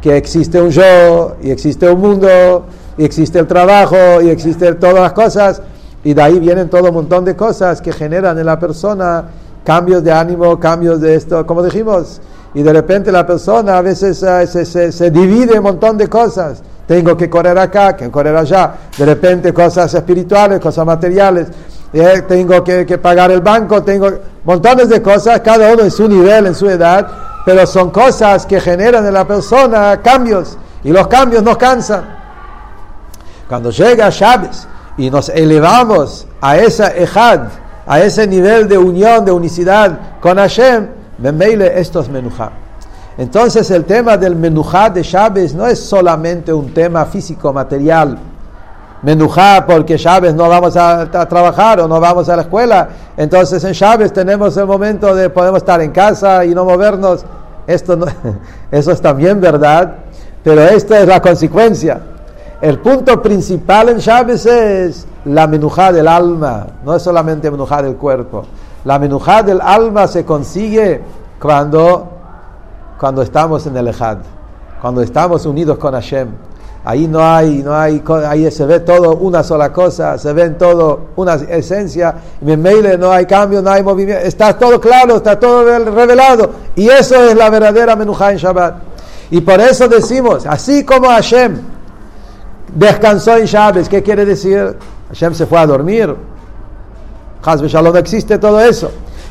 que 0.00 0.16
existe 0.16 0.60
un 0.60 0.70
yo, 0.70 1.36
y 1.42 1.50
existe 1.50 1.88
un 1.88 2.00
mundo, 2.00 2.66
y 2.98 3.04
existe 3.04 3.38
el 3.38 3.46
trabajo, 3.46 4.20
y 4.22 4.30
existen 4.30 4.78
todas 4.78 5.00
las 5.00 5.12
cosas. 5.12 5.62
Y 6.06 6.14
de 6.14 6.22
ahí 6.22 6.38
vienen 6.38 6.68
todo 6.68 6.84
un 6.90 6.94
montón 6.94 7.24
de 7.24 7.34
cosas 7.34 7.82
que 7.82 7.92
generan 7.92 8.38
en 8.38 8.46
la 8.46 8.60
persona 8.60 9.24
cambios 9.64 10.04
de 10.04 10.12
ánimo, 10.12 10.60
cambios 10.60 11.00
de 11.00 11.16
esto, 11.16 11.44
como 11.44 11.64
dijimos. 11.64 12.20
Y 12.54 12.62
de 12.62 12.72
repente 12.72 13.10
la 13.10 13.26
persona 13.26 13.76
a 13.76 13.82
veces 13.82 14.22
eh, 14.22 14.46
se, 14.46 14.64
se, 14.64 14.92
se 14.92 15.10
divide 15.10 15.58
un 15.58 15.64
montón 15.64 15.98
de 15.98 16.06
cosas. 16.06 16.62
Tengo 16.86 17.16
que 17.16 17.28
correr 17.28 17.58
acá, 17.58 17.96
que 17.96 18.08
correr 18.08 18.36
allá. 18.36 18.72
De 18.96 19.04
repente 19.04 19.52
cosas 19.52 19.92
espirituales, 19.94 20.60
cosas 20.60 20.86
materiales. 20.86 21.48
Eh, 21.92 22.22
tengo 22.28 22.62
que, 22.62 22.86
que, 22.86 22.98
pagar 22.98 23.32
el 23.32 23.40
banco, 23.40 23.82
tengo 23.82 24.08
montones 24.44 24.88
de 24.88 25.02
cosas, 25.02 25.40
cada 25.40 25.72
uno 25.72 25.82
en 25.82 25.90
su 25.90 26.08
nivel, 26.08 26.46
en 26.46 26.54
su 26.54 26.70
edad. 26.70 27.04
Pero 27.44 27.66
son 27.66 27.90
cosas 27.90 28.46
que 28.46 28.60
generan 28.60 29.04
en 29.04 29.12
la 29.12 29.26
persona 29.26 30.00
cambios. 30.04 30.56
Y 30.84 30.92
los 30.92 31.08
cambios 31.08 31.42
nos 31.42 31.56
cansan. 31.56 32.04
Cuando 33.48 33.70
llega 33.72 34.08
Chávez 34.10 34.68
y 34.96 35.10
nos 35.10 35.28
elevamos 35.28 36.26
a 36.40 36.56
esa 36.56 36.88
ejad, 36.88 37.40
a 37.86 38.00
ese 38.00 38.26
nivel 38.26 38.68
de 38.68 38.78
unión, 38.78 39.24
de 39.24 39.32
unicidad 39.32 40.20
con 40.20 40.38
Hashem, 40.38 40.88
Memeile 41.18 41.78
esto 41.78 42.00
es 42.00 42.08
menujá. 42.08 42.50
Entonces 43.18 43.70
el 43.70 43.84
tema 43.84 44.16
del 44.18 44.36
menujá 44.36 44.90
de 44.90 45.02
Chávez 45.02 45.54
no 45.54 45.66
es 45.66 45.80
solamente 45.80 46.52
un 46.52 46.74
tema 46.74 47.06
físico, 47.06 47.52
material. 47.52 48.18
Menujá 49.02 49.64
porque 49.66 49.96
Chávez 49.96 50.34
no 50.34 50.48
vamos 50.48 50.76
a, 50.76 51.08
trabajar 51.10 51.80
o 51.80 51.88
no 51.88 51.98
vamos 52.00 52.28
a 52.28 52.36
la 52.36 52.42
escuela. 52.42 52.88
Entonces 53.16 53.64
en 53.64 53.72
Chávez 53.72 54.12
tenemos 54.12 54.56
el 54.56 54.66
momento 54.66 55.14
de 55.14 55.30
podemos 55.30 55.58
estar 55.58 55.80
en 55.80 55.92
casa 55.92 56.44
y 56.44 56.54
no 56.54 56.64
movernos. 56.64 57.24
Esto 57.66 57.98
eso 58.70 58.92
es 58.92 59.00
también 59.00 59.40
verdad, 59.40 59.94
pero 60.44 60.62
esta 60.62 61.00
es 61.00 61.08
la 61.08 61.20
consecuencia. 61.22 62.00
El 62.60 62.78
punto 62.78 63.20
principal 63.20 63.90
en 63.90 63.98
Chávez 63.98 64.46
es 64.46 65.06
la 65.26 65.46
menujá 65.46 65.92
del 65.92 66.08
alma, 66.08 66.66
no 66.84 66.96
es 66.96 67.02
solamente 67.02 67.50
menujá 67.50 67.82
del 67.82 67.96
cuerpo. 67.96 68.44
La 68.86 68.98
menujá 68.98 69.42
del 69.42 69.60
alma 69.60 70.06
se 70.06 70.24
consigue 70.24 71.02
cuando, 71.38 72.08
cuando 72.98 73.20
estamos 73.20 73.66
en 73.66 73.76
el 73.76 73.88
Ejad, 73.88 74.18
cuando 74.80 75.02
estamos 75.02 75.44
unidos 75.44 75.76
con 75.76 75.92
Hashem. 75.92 76.28
Ahí 76.82 77.06
no 77.06 77.20
hay, 77.20 77.62
no 77.62 77.74
hay, 77.74 78.02
ahí 78.26 78.50
se 78.50 78.64
ve 78.64 78.80
todo 78.80 79.16
una 79.16 79.42
sola 79.42 79.70
cosa, 79.70 80.16
se 80.16 80.32
ve 80.32 80.50
todo 80.50 81.08
una 81.16 81.34
esencia. 81.34 82.14
En 82.40 82.62
Meile 82.62 82.96
no 82.96 83.10
hay 83.10 83.26
cambio, 83.26 83.60
no 83.60 83.70
hay 83.70 83.82
movimiento, 83.82 84.24
está 84.24 84.56
todo 84.56 84.80
claro, 84.80 85.16
está 85.16 85.38
todo 85.38 85.62
revelado. 85.80 86.50
Y 86.74 86.88
eso 86.88 87.16
es 87.16 87.36
la 87.36 87.50
verdadera 87.50 87.96
menujá 87.96 88.30
en 88.30 88.38
Shabbat. 88.38 88.76
Y 89.30 89.42
por 89.42 89.60
eso 89.60 89.88
decimos, 89.88 90.46
así 90.46 90.84
como 90.84 91.08
Hashem 91.08 91.75
descansó 92.76 93.36
en 93.36 93.46
Shabbat, 93.46 93.88
¿qué 93.88 94.02
quiere 94.02 94.24
decir? 94.24 94.76
Hashem 95.08 95.34
se 95.34 95.46
fue 95.46 95.58
a 95.58 95.66
dormir. 95.66 96.14
Hazbe 97.42 97.68
Shalom 97.68 97.96
existe 97.96 98.38
todo 98.38 98.60
eso. 98.60 98.90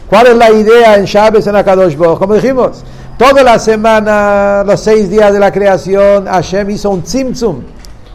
¿Cuál 0.10 0.28
es 0.28 0.36
la 0.36 0.52
idea 0.52 0.96
en 0.96 1.06
Shabbat 1.06 1.46
en 1.48 1.56
Akadosh 1.56 1.96
Baruch? 1.96 2.18
Como 2.18 2.34
dijimos, 2.34 2.84
toda 3.18 3.44
la 3.44 3.60
semana, 3.60 4.64
los 4.66 4.80
seis 4.80 5.10
días 5.10 5.32
de 5.32 5.40
la 5.40 5.52
creación, 5.52 6.26
Hashem 6.26 6.70
hizo 6.72 6.90
un 6.90 7.04
tzimtzum. 7.04 7.62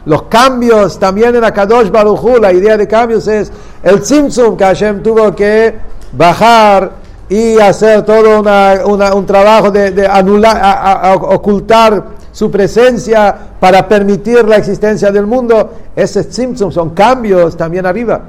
Los 0.07 0.23
cambios 0.25 0.99
también 0.99 1.37
en 1.37 1.45
Akadosh 1.45 1.91
Baruch 1.91 2.21
Hu, 2.21 2.39
la 2.39 2.53
idea 2.53 2.77
de 2.77 2.89
cambios 2.89 3.29
es 3.29 3.53
el 3.83 4.01
tzimtzum 4.01 4.57
que 4.57 4.65
Hashem 4.65 5.03
tuvo 5.03 5.35
que 5.35 5.75
bajar 6.13 6.93
y 7.29 7.59
hacer 7.61 8.03
todo 8.03 8.41
un 8.41 9.27
trabajo 9.27 9.71
de, 9.71 10.07
anular, 10.09 11.17
ocultar 11.21 12.20
su 12.33 12.51
presencia 12.51 13.37
para 13.59 13.87
permitir 13.89 14.45
la 14.45 14.57
existencia 14.57 15.11
del 15.11 15.27
mundo. 15.27 15.73
Ese 15.95 16.25
tzimtzum 16.25 16.71
son 16.71 16.91
cambios 16.91 17.57
también 17.57 17.87
arriba. 17.87 18.21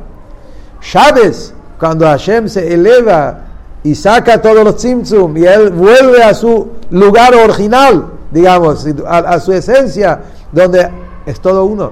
Shabes, 0.82 1.54
cuando 1.80 2.06
Hashem 2.06 2.48
se 2.48 2.74
eleva 2.74 3.40
y 3.84 3.96
saca 3.96 4.42
todos 4.42 4.64
los 4.64 4.76
tzimtzum 4.78 5.38
y 5.38 5.46
él 5.46 5.72
vuelve 5.72 6.24
a 6.24 6.34
su 6.34 6.70
lugar 6.90 7.34
original, 7.36 8.06
digamos, 8.32 8.88
a, 9.08 9.40
su 9.40 9.54
esencia, 9.54 10.20
donde 10.52 10.90
es 11.26 11.40
todo 11.40 11.66
uno. 11.66 11.92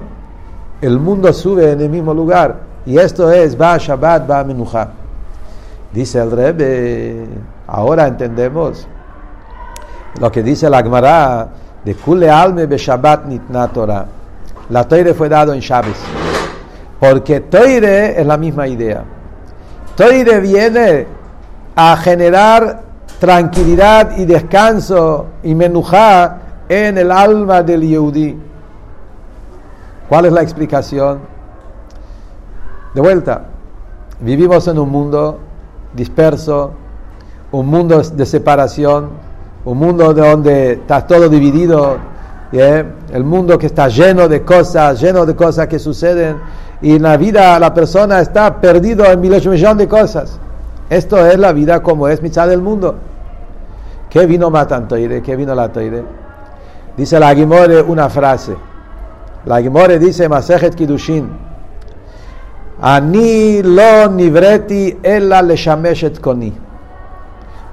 El 0.80 0.98
mundo 0.98 1.32
sube 1.32 1.72
en 1.72 1.80
el 1.80 1.90
mismo 1.90 2.14
lugar. 2.14 2.70
Y 2.86 2.98
esto 2.98 3.30
es 3.30 3.60
Va 3.60 3.76
Shabbat, 3.76 4.30
Va 4.30 4.42
Menucha. 4.44 4.88
Dice 5.92 6.20
el 6.20 6.30
Rebbe, 6.30 7.26
ahora 7.66 8.06
entendemos 8.06 8.86
lo 10.18 10.30
que 10.30 10.42
dice 10.42 10.68
la 10.70 10.82
Gemara 10.82 11.48
de 11.84 11.94
Kule 11.94 12.30
Alme 12.30 12.66
be 12.66 12.76
Shabbat 12.76 13.26
Nitna 13.26 13.68
Torah. 13.68 14.06
La 14.68 14.86
Toire 14.86 15.14
fue 15.14 15.28
dado 15.28 15.52
en 15.52 15.60
Shabbat. 15.60 15.96
Porque 16.98 17.40
Toire 17.40 18.20
es 18.20 18.26
la 18.26 18.36
misma 18.36 18.68
idea. 18.68 19.02
Toire 19.96 20.40
viene 20.40 21.06
a 21.74 21.96
generar 21.96 22.82
tranquilidad 23.18 24.16
y 24.16 24.24
descanso 24.24 25.26
y 25.42 25.54
menujá 25.54 26.38
en 26.68 26.98
el 26.98 27.10
alma 27.10 27.62
del 27.62 27.82
Yehudi. 27.82 28.38
¿Cuál 30.08 30.26
es 30.26 30.32
la 30.32 30.42
explicación? 30.42 31.20
De 32.94 33.00
vuelta, 33.00 33.42
vivimos 34.20 34.66
en 34.68 34.78
un 34.78 34.90
mundo 34.90 35.38
disperso, 35.94 36.72
un 37.52 37.66
mundo 37.66 38.00
de 38.02 38.26
separación, 38.26 39.10
un 39.64 39.78
mundo 39.78 40.14
donde 40.14 40.72
está 40.72 41.06
todo 41.06 41.28
dividido, 41.28 41.98
¿yeah? 42.52 42.86
el 43.12 43.24
mundo 43.24 43.58
que 43.58 43.66
está 43.66 43.88
lleno 43.88 44.28
de 44.28 44.42
cosas, 44.42 45.00
lleno 45.00 45.26
de 45.26 45.36
cosas 45.36 45.66
que 45.66 45.78
suceden, 45.78 46.38
y 46.82 46.96
en 46.96 47.02
la 47.02 47.16
vida 47.16 47.58
la 47.58 47.74
persona 47.74 48.20
está 48.20 48.60
perdido 48.60 49.04
en 49.04 49.20
miles 49.20 49.46
millones 49.46 49.78
de 49.78 49.88
cosas. 49.88 50.38
Esto 50.88 51.24
es 51.26 51.38
la 51.38 51.52
vida 51.52 51.82
como 51.82 52.08
es 52.08 52.22
mitad 52.22 52.48
del 52.48 52.62
mundo. 52.62 52.96
¿Qué 54.08 54.26
vino 54.26 54.50
Matantoire? 54.50 55.22
¿Qué 55.22 55.36
vino 55.36 55.54
la 55.54 55.70
Toire? 55.70 56.02
Dice 56.96 57.20
la 57.20 57.34
Gimore 57.34 57.80
una 57.80 58.08
frase. 58.08 58.56
La 59.44 59.62
Gimore 59.62 59.98
dice 59.98 60.28
Masejet 60.28 60.74
Kiddushin. 60.74 61.30
Ani 62.82 63.62
lo 63.62 64.08
nivreti 64.08 64.98
ella 65.02 65.42
le 65.42 65.54
shameshet 65.54 66.18
koni. 66.20 66.69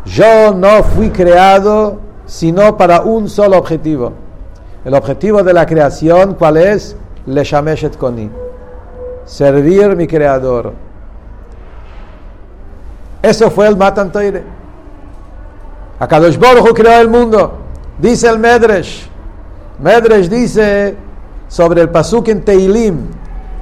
Yo 0.08 0.54
no 0.54 0.84
fui 0.84 1.10
creado 1.10 2.00
sino 2.26 2.78
para 2.78 3.02
un 3.02 3.30
solo 3.30 3.58
objetivo. 3.58 4.14
El 4.86 4.94
objetivo 4.94 5.44
de 5.44 5.54
la 5.54 5.66
creación, 5.66 6.36
¿cuál 6.36 6.58
es? 6.58 6.96
Le 7.26 7.44
shameshet 7.44 7.98
koni. 7.98 8.30
Servir 9.26 9.96
mi 9.96 10.08
creador. 10.08 10.74
Eso 13.22 13.52
fue 13.52 13.68
el 13.68 13.76
Matan 13.76 14.12
Toire. 14.12 14.44
Akadosh 16.00 16.38
Baruch 16.38 16.74
creó 16.74 17.02
el 17.02 17.10
mundo. 17.10 17.58
Dice 17.98 18.30
el 18.30 18.40
Medresh. 18.40 19.10
Medresh 19.80 20.30
dice 20.30 20.96
sobre 21.48 21.82
el 21.82 21.90
pasuk 21.90 22.30
en 22.30 22.44
Teilim. 22.46 23.08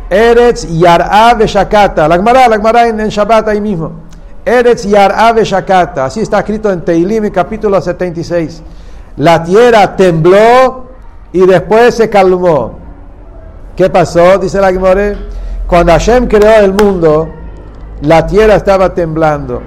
Eretz 0.10 0.68
Yar'a 0.68 1.36
Shakata. 1.40 2.08
La 2.08 2.18
Gemara, 2.18 2.48
la 2.48 2.58
Gemara 2.58 2.88
en, 2.88 3.00
en 3.00 3.10
Shabbat 3.10 3.48
ahí 3.48 3.62
mismo. 3.62 4.05
Eretz 4.46 4.86
Yar'a 4.86 5.34
Shakata. 5.34 6.06
Así 6.06 6.22
está 6.22 6.40
escrito 6.40 6.72
en 6.72 6.82
Teilim, 6.82 7.30
capítulo 7.32 7.82
76. 7.82 8.62
La 9.18 9.44
tierra 9.44 9.96
tembló 9.96 10.86
y 11.34 11.46
después 11.46 11.96
se 11.96 12.10
calmó. 12.10 12.78
¿Qué 13.76 13.90
pasó? 13.90 14.38
Dice 14.38 14.62
la 14.62 14.72
Gemara. 14.72 15.16
Cuando 15.68 15.92
Hashem 15.94 16.28
creó 16.28 16.64
el 16.64 16.74
mundo, 16.74 17.28
la 18.02 18.26
tierra 18.28 18.56
estaba 18.56 18.94
temblando. 18.94 19.62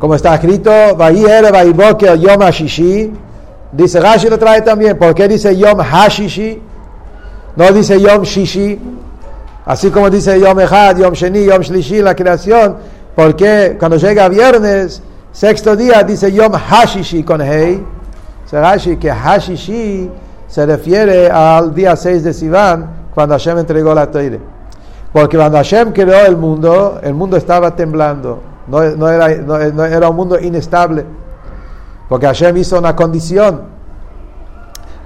Como 0.00 0.14
está 0.14 0.34
escrito, 0.34 0.70
Yom 0.98 2.40
Hashishi. 2.42 3.12
Dice 3.72 4.00
Rashi 4.00 4.28
lo 4.28 4.38
trae 4.38 4.62
también. 4.62 4.98
¿Por 4.98 5.14
qué 5.14 5.28
dice 5.28 5.56
Yom 5.56 5.78
Hashishi? 5.78 6.62
No 7.56 7.72
dice 7.72 8.00
Yom 8.00 8.22
Shishi. 8.22 8.80
Así 9.64 9.90
como 9.90 10.08
dice 10.10 10.38
Yom 10.38 10.60
Echad, 10.60 10.98
Yom 10.98 11.12
Sheni, 11.12 11.44
Yom 11.44 11.60
Shlishi, 11.60 12.00
la 12.00 12.14
creación. 12.14 12.76
Porque 13.16 13.76
cuando 13.78 13.96
llega 13.96 14.28
viernes, 14.28 15.02
Sexto 15.32 15.74
día 15.74 16.02
dice 16.02 16.32
Yom 16.32 16.52
Hashishi 16.52 17.22
con 17.22 17.40
Hei. 17.40 17.84
Se 18.46 18.96
que 18.98 19.10
Hashishi 19.10 20.10
se 20.46 20.66
refiere 20.66 21.28
al 21.28 21.74
día 21.74 21.96
6 21.96 22.22
de 22.22 22.32
Sivan, 22.32 23.08
cuando 23.14 23.34
Hashem 23.34 23.58
entregó 23.58 23.94
la 23.94 24.10
Teire. 24.10 24.40
Porque 25.12 25.36
cuando 25.36 25.56
Hashem 25.58 25.92
creó 25.92 26.26
el 26.26 26.36
mundo, 26.36 27.00
el 27.02 27.14
mundo 27.14 27.36
estaba 27.36 27.74
temblando. 27.74 28.40
No, 28.66 28.82
era, 28.82 30.08
un 30.08 30.16
mundo 30.16 30.38
inestable. 30.38 31.04
Porque 32.08 32.26
Hashem 32.26 32.56
hizo 32.58 32.78
una 32.78 32.94
condición. 32.94 33.62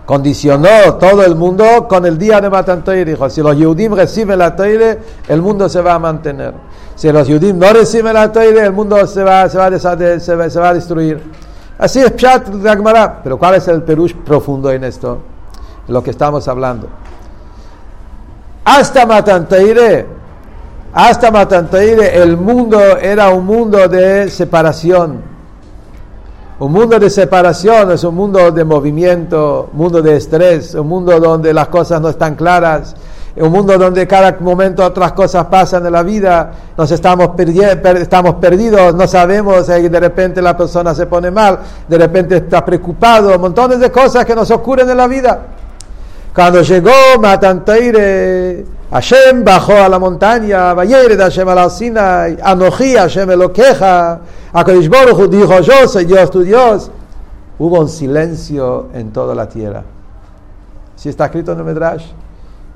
Condicionó 0.05 0.94
todo 0.99 1.25
el 1.25 1.37
mundo 1.37 1.87
con 1.88 2.05
el 2.05 2.18
día 2.18 2.40
de 2.40 2.51
Matan 2.51 2.83
Dijo, 2.85 3.31
si 3.31 3.40
los 3.40 3.57
Yehudim 3.57 3.94
reciben 3.94 4.38
la 4.38 4.57
Teire, 4.57 4.99
el 5.29 5.40
mundo 5.40 5.68
se 5.68 5.81
va 5.81 5.94
a 5.94 5.99
mantener. 5.99 6.55
Si 7.01 7.11
los 7.11 7.27
Yehudim 7.27 7.59
no 7.59 7.73
reciben 7.73 8.13
la 8.13 8.31
Teire, 8.31 8.67
el 8.67 8.73
mundo 8.73 9.07
se 9.07 9.25
va, 9.25 9.49
se 9.49 9.57
va, 9.57 9.71
se 9.79 10.37
va, 10.37 10.51
se 10.51 10.61
va 10.61 10.69
a 10.69 10.75
destruir. 10.75 11.23
Así 11.79 11.99
es 11.99 12.11
Pshat 12.13 12.51
Gagmará. 12.63 13.23
Pero 13.23 13.39
¿cuál 13.39 13.55
es 13.55 13.67
el 13.69 13.83
perush 13.83 14.15
profundo 14.15 14.71
en 14.71 14.85
esto? 14.85 15.19
lo 15.91 16.03
que 16.03 16.11
estamos 16.11 16.47
hablando. 16.49 16.89
Hasta 18.65 19.07
Matantaire, 19.07 20.07
hasta 20.93 21.31
Matantaire, 21.31 22.23
el 22.23 22.37
mundo 22.37 22.79
era 22.99 23.31
un 23.31 23.45
mundo 23.45 23.89
de 23.89 24.29
separación. 24.31 25.23
Un 26.59 26.73
mundo 26.73 26.99
de 26.99 27.09
separación 27.09 27.91
es 27.93 28.05
un 28.05 28.15
mundo 28.15 28.51
de 28.51 28.65
movimiento, 28.65 29.71
un 29.73 29.79
mundo 29.79 30.03
de 30.03 30.17
estrés, 30.17 30.75
un 30.75 30.89
mundo 30.89 31.19
donde 31.19 31.55
las 31.55 31.69
cosas 31.69 32.01
no 32.01 32.11
están 32.11 32.35
claras, 32.35 32.95
un 33.37 33.53
mundo 33.53 33.77
donde 33.79 34.07
cada 34.07 34.37
momento 34.40 34.85
otras 34.85 35.12
cosas 35.12 35.47
pasan 35.47 35.87
en 35.87 35.93
la 35.93 36.03
vida, 36.03 36.51
nos 36.77 36.90
estamos, 36.90 37.31
estamos 37.38 38.35
perdidos, 38.35 38.95
no 38.95 39.07
sabemos, 39.07 39.69
y 39.69 39.88
de 39.88 40.01
repente 40.01 40.43
la 40.43 40.57
persona 40.57 40.95
se 40.95 41.07
pone 41.07 41.31
mal, 41.31 41.59
de 41.87 41.99
repente 41.99 42.37
está 42.37 42.64
preocupado, 42.64 43.38
montones 43.38 43.79
de 43.79 43.90
cosas 43.90 44.25
que 44.25 44.35
nos 44.35 44.51
ocurren 44.51 44.90
en 44.90 44.97
la 44.97 45.07
vida. 45.07 45.40
Cuando 46.35 46.62
llegó 46.62 46.90
Matanteire, 47.21 48.64
Hashem 48.90 49.45
bajó 49.45 49.75
a 49.75 49.88
la 49.88 49.99
montaña, 49.99 50.75
de 50.75 51.16
Hashem 51.16 51.49
a 51.49 51.55
la 51.55 51.71
Sinai, 51.71 52.37
Anoji 52.43 52.95
Hashem 52.95 53.31
lo 53.31 53.53
queja, 53.53 54.21
Akodish 54.53 54.88
Baruch 54.88 55.31
dijo, 55.31 55.61
yo 55.61 55.87
soy 55.87 56.05
Dios, 56.05 56.31
tu 56.31 56.43
Dios. 56.43 56.90
Hubo 57.59 57.79
un 57.79 57.88
silencio 57.88 58.88
en 58.95 59.12
toda 59.12 59.35
la 59.35 59.49
tierra. 59.49 59.83
Si 60.97 61.09
está 61.09 61.27
escrito 61.27 61.53
en 61.53 61.59
el 61.59 61.64
Medrash, 61.64 62.07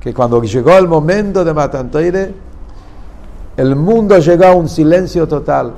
que 0.05 0.13
cuando 0.13 0.43
llegó 0.43 0.77
el 0.77 0.87
momento 0.87 1.43
de 1.43 1.55
Matanteire, 1.55 2.35
el 3.57 3.75
mundo 3.75 4.19
llegó 4.19 4.45
a 4.45 4.53
un 4.53 4.69
silencio 4.69 5.27
total. 5.27 5.73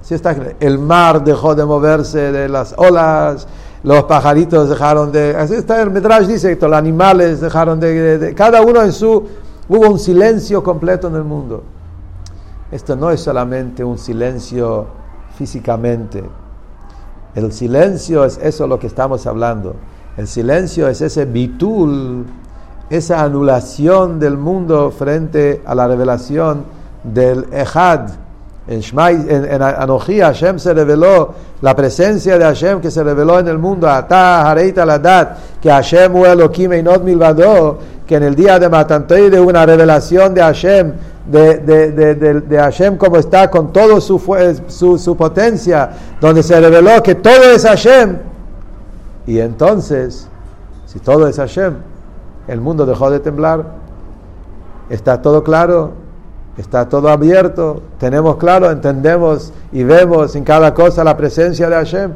Si 0.00 0.14
está, 0.14 0.36
el 0.60 0.78
mar 0.78 1.24
dejó 1.24 1.52
de 1.56 1.64
moverse 1.64 2.30
de 2.30 2.48
las 2.48 2.72
olas, 2.76 3.48
los 3.82 4.04
pajaritos 4.04 4.68
dejaron 4.68 5.10
de... 5.10 5.34
Así 5.36 5.54
está 5.54 5.82
el 5.82 5.90
Medrash 5.90 6.28
dice 6.28 6.56
que 6.56 6.68
los 6.68 6.78
animales 6.78 7.40
dejaron 7.40 7.80
de, 7.80 8.32
Cada 8.36 8.62
uno 8.62 8.80
en 8.80 8.92
su... 8.92 9.26
Hubo 9.68 9.90
un 9.90 9.98
silencio 9.98 10.62
completo 10.62 11.08
en 11.08 11.16
el 11.16 11.24
mundo. 11.24 11.64
Esto 12.70 12.94
no 12.94 13.10
es 13.10 13.20
solamente 13.22 13.82
un 13.82 13.98
silencio 13.98 14.86
físicamente. 15.36 16.22
El 17.34 17.52
silencio 17.52 18.24
es 18.24 18.38
eso 18.40 18.68
lo 18.68 18.78
que 18.78 18.86
estamos 18.86 19.26
hablando. 19.26 19.74
El 20.16 20.28
silencio 20.28 20.86
es 20.86 21.00
ese 21.00 21.24
bitul, 21.24 22.24
esa 22.92 23.22
anulación 23.22 24.20
del 24.20 24.36
mundo 24.36 24.90
frente 24.90 25.62
a 25.64 25.74
la 25.74 25.88
revelación 25.88 26.64
del 27.02 27.46
Ejad, 27.52 28.10
en, 28.68 28.80
Shmai, 28.80 29.14
en, 29.28 29.44
en 29.44 30.20
Hashem 30.20 30.58
se 30.58 30.72
reveló 30.72 31.34
la 31.62 31.74
presencia 31.74 32.38
de 32.38 32.44
Hashem 32.44 32.80
que 32.80 32.92
se 32.92 33.02
reveló 33.02 33.40
en 33.40 33.48
el 33.48 33.58
mundo. 33.58 33.88
Ata 33.88 34.48
Hareita 34.48 34.86
Ladat, 34.86 35.36
que 35.60 35.68
Hashem 35.68 36.14
Elohim 36.16 36.72
Einot 36.72 37.02
Milvado, 37.02 37.78
que 38.06 38.16
en 38.16 38.22
el 38.22 38.34
día 38.36 38.60
de 38.60 38.68
Matantoide 38.68 39.40
una 39.40 39.66
revelación 39.66 40.32
de 40.32 40.42
Hashem, 40.42 40.92
de, 41.26 41.58
de, 41.58 41.92
de, 41.92 42.40
de, 42.40 42.58
Hashem 42.58 42.96
como 42.96 43.16
está 43.16 43.50
con 43.50 43.72
toda 43.72 44.00
su, 44.00 44.20
su, 44.68 44.98
su 44.98 45.16
potencia, 45.16 45.90
donde 46.20 46.42
se 46.42 46.60
reveló 46.60 47.02
que 47.02 47.16
todo 47.16 47.50
es 47.52 47.64
Hashem. 47.64 48.18
Y 49.26 49.38
entonces, 49.40 50.28
si 50.86 51.00
todo 51.00 51.26
es 51.26 51.36
Hashem, 51.36 51.91
el 52.48 52.60
mundo 52.60 52.86
dejó 52.86 53.10
de 53.10 53.20
temblar. 53.20 53.64
Está 54.90 55.22
todo 55.22 55.42
claro 55.42 56.02
Está 56.56 56.86
todo 56.86 57.08
abierto, 57.08 57.82
tenemos 57.98 58.36
claro, 58.36 58.70
entendemos 58.70 59.54
y 59.72 59.84
vemos 59.84 60.36
en 60.36 60.44
cada 60.44 60.74
cosa 60.74 61.02
la 61.02 61.16
presencia 61.16 61.66
de 61.70 61.76
Hashem. 61.76 62.12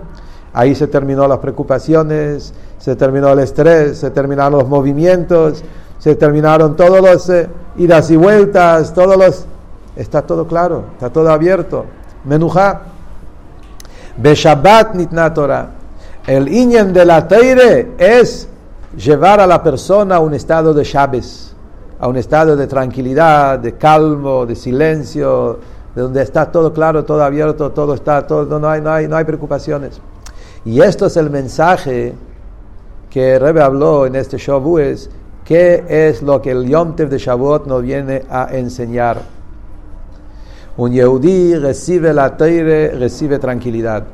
Ahí 0.52 0.74
se 0.74 0.88
terminó 0.88 1.26
las 1.26 1.38
preocupaciones, 1.38 2.52
se 2.78 2.96
terminó 2.96 3.30
el 3.30 3.38
estrés, 3.38 3.96
se 3.98 4.10
terminaron 4.10 4.60
los 4.60 4.68
movimientos, 4.68 5.64
se 5.98 6.16
terminaron 6.16 6.76
todos 6.76 7.00
los 7.00 7.30
eh, 7.30 7.48
idas 7.76 8.10
y 8.10 8.16
vueltas, 8.16 8.92
todos 8.92 9.16
los... 9.16 9.46
Está 9.96 10.20
todo 10.20 10.46
claro, 10.46 10.84
está 10.92 11.08
todo 11.08 11.30
abierto. 11.32 11.86
Menujá. 12.24 12.82
Beshabbat 14.18 14.94
nitna 14.94 15.32
Torah. 15.32 15.70
El 16.26 16.48
iñen 16.48 16.92
de 16.92 17.06
la 17.06 17.26
Teire 17.26 17.92
es 17.96 18.46
llevar 18.96 19.40
a 19.40 19.46
la 19.46 19.62
persona 19.62 20.16
a 20.16 20.20
un 20.20 20.34
estado 20.34 20.72
de 20.74 20.84
Shabbos 20.84 21.56
a 21.98 22.08
un 22.08 22.16
estado 22.16 22.56
de 22.56 22.66
tranquilidad, 22.66 23.58
de 23.58 23.72
calmo, 23.72 24.44
de 24.44 24.54
silencio, 24.54 25.58
de 25.94 26.02
donde 26.02 26.22
está 26.22 26.50
todo 26.50 26.72
claro, 26.72 27.04
todo 27.04 27.22
abierto, 27.22 27.70
todo 27.72 27.94
está, 27.94 28.26
todo, 28.26 28.58
no, 28.58 28.68
hay, 28.68 28.80
no, 28.80 28.90
hay, 28.90 29.08
no 29.08 29.16
hay 29.16 29.24
preocupaciones. 29.24 30.00
Y 30.64 30.80
esto 30.80 31.06
es 31.06 31.16
el 31.16 31.30
mensaje 31.30 32.14
que 33.08 33.38
Rebe 33.38 33.62
habló 33.62 34.04
en 34.04 34.16
este 34.16 34.36
Shavuot, 34.36 35.10
qué 35.44 35.84
es 35.88 36.22
lo 36.22 36.42
que 36.42 36.50
el 36.50 36.68
Yom 36.68 36.96
Tev 36.96 37.08
de 37.08 37.18
Shavuot 37.18 37.66
nos 37.66 37.82
viene 37.82 38.24
a 38.28 38.48
enseñar. 38.52 39.18
Un 40.76 40.92
Yehudi 40.92 41.54
recibe 41.54 42.12
la 42.12 42.36
Teire, 42.36 42.90
recibe 42.90 43.38
tranquilidad. 43.38 44.04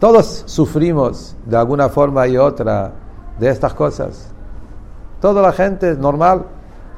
Todos 0.00 0.42
sufrimos 0.46 1.36
de 1.44 1.56
alguna 1.56 1.88
forma 1.90 2.26
y 2.26 2.36
otra 2.36 2.90
de 3.40 3.48
estas 3.48 3.74
cosas. 3.74 4.28
Toda 5.20 5.42
la 5.42 5.52
gente 5.52 5.90
es 5.90 5.98
normal, 5.98 6.44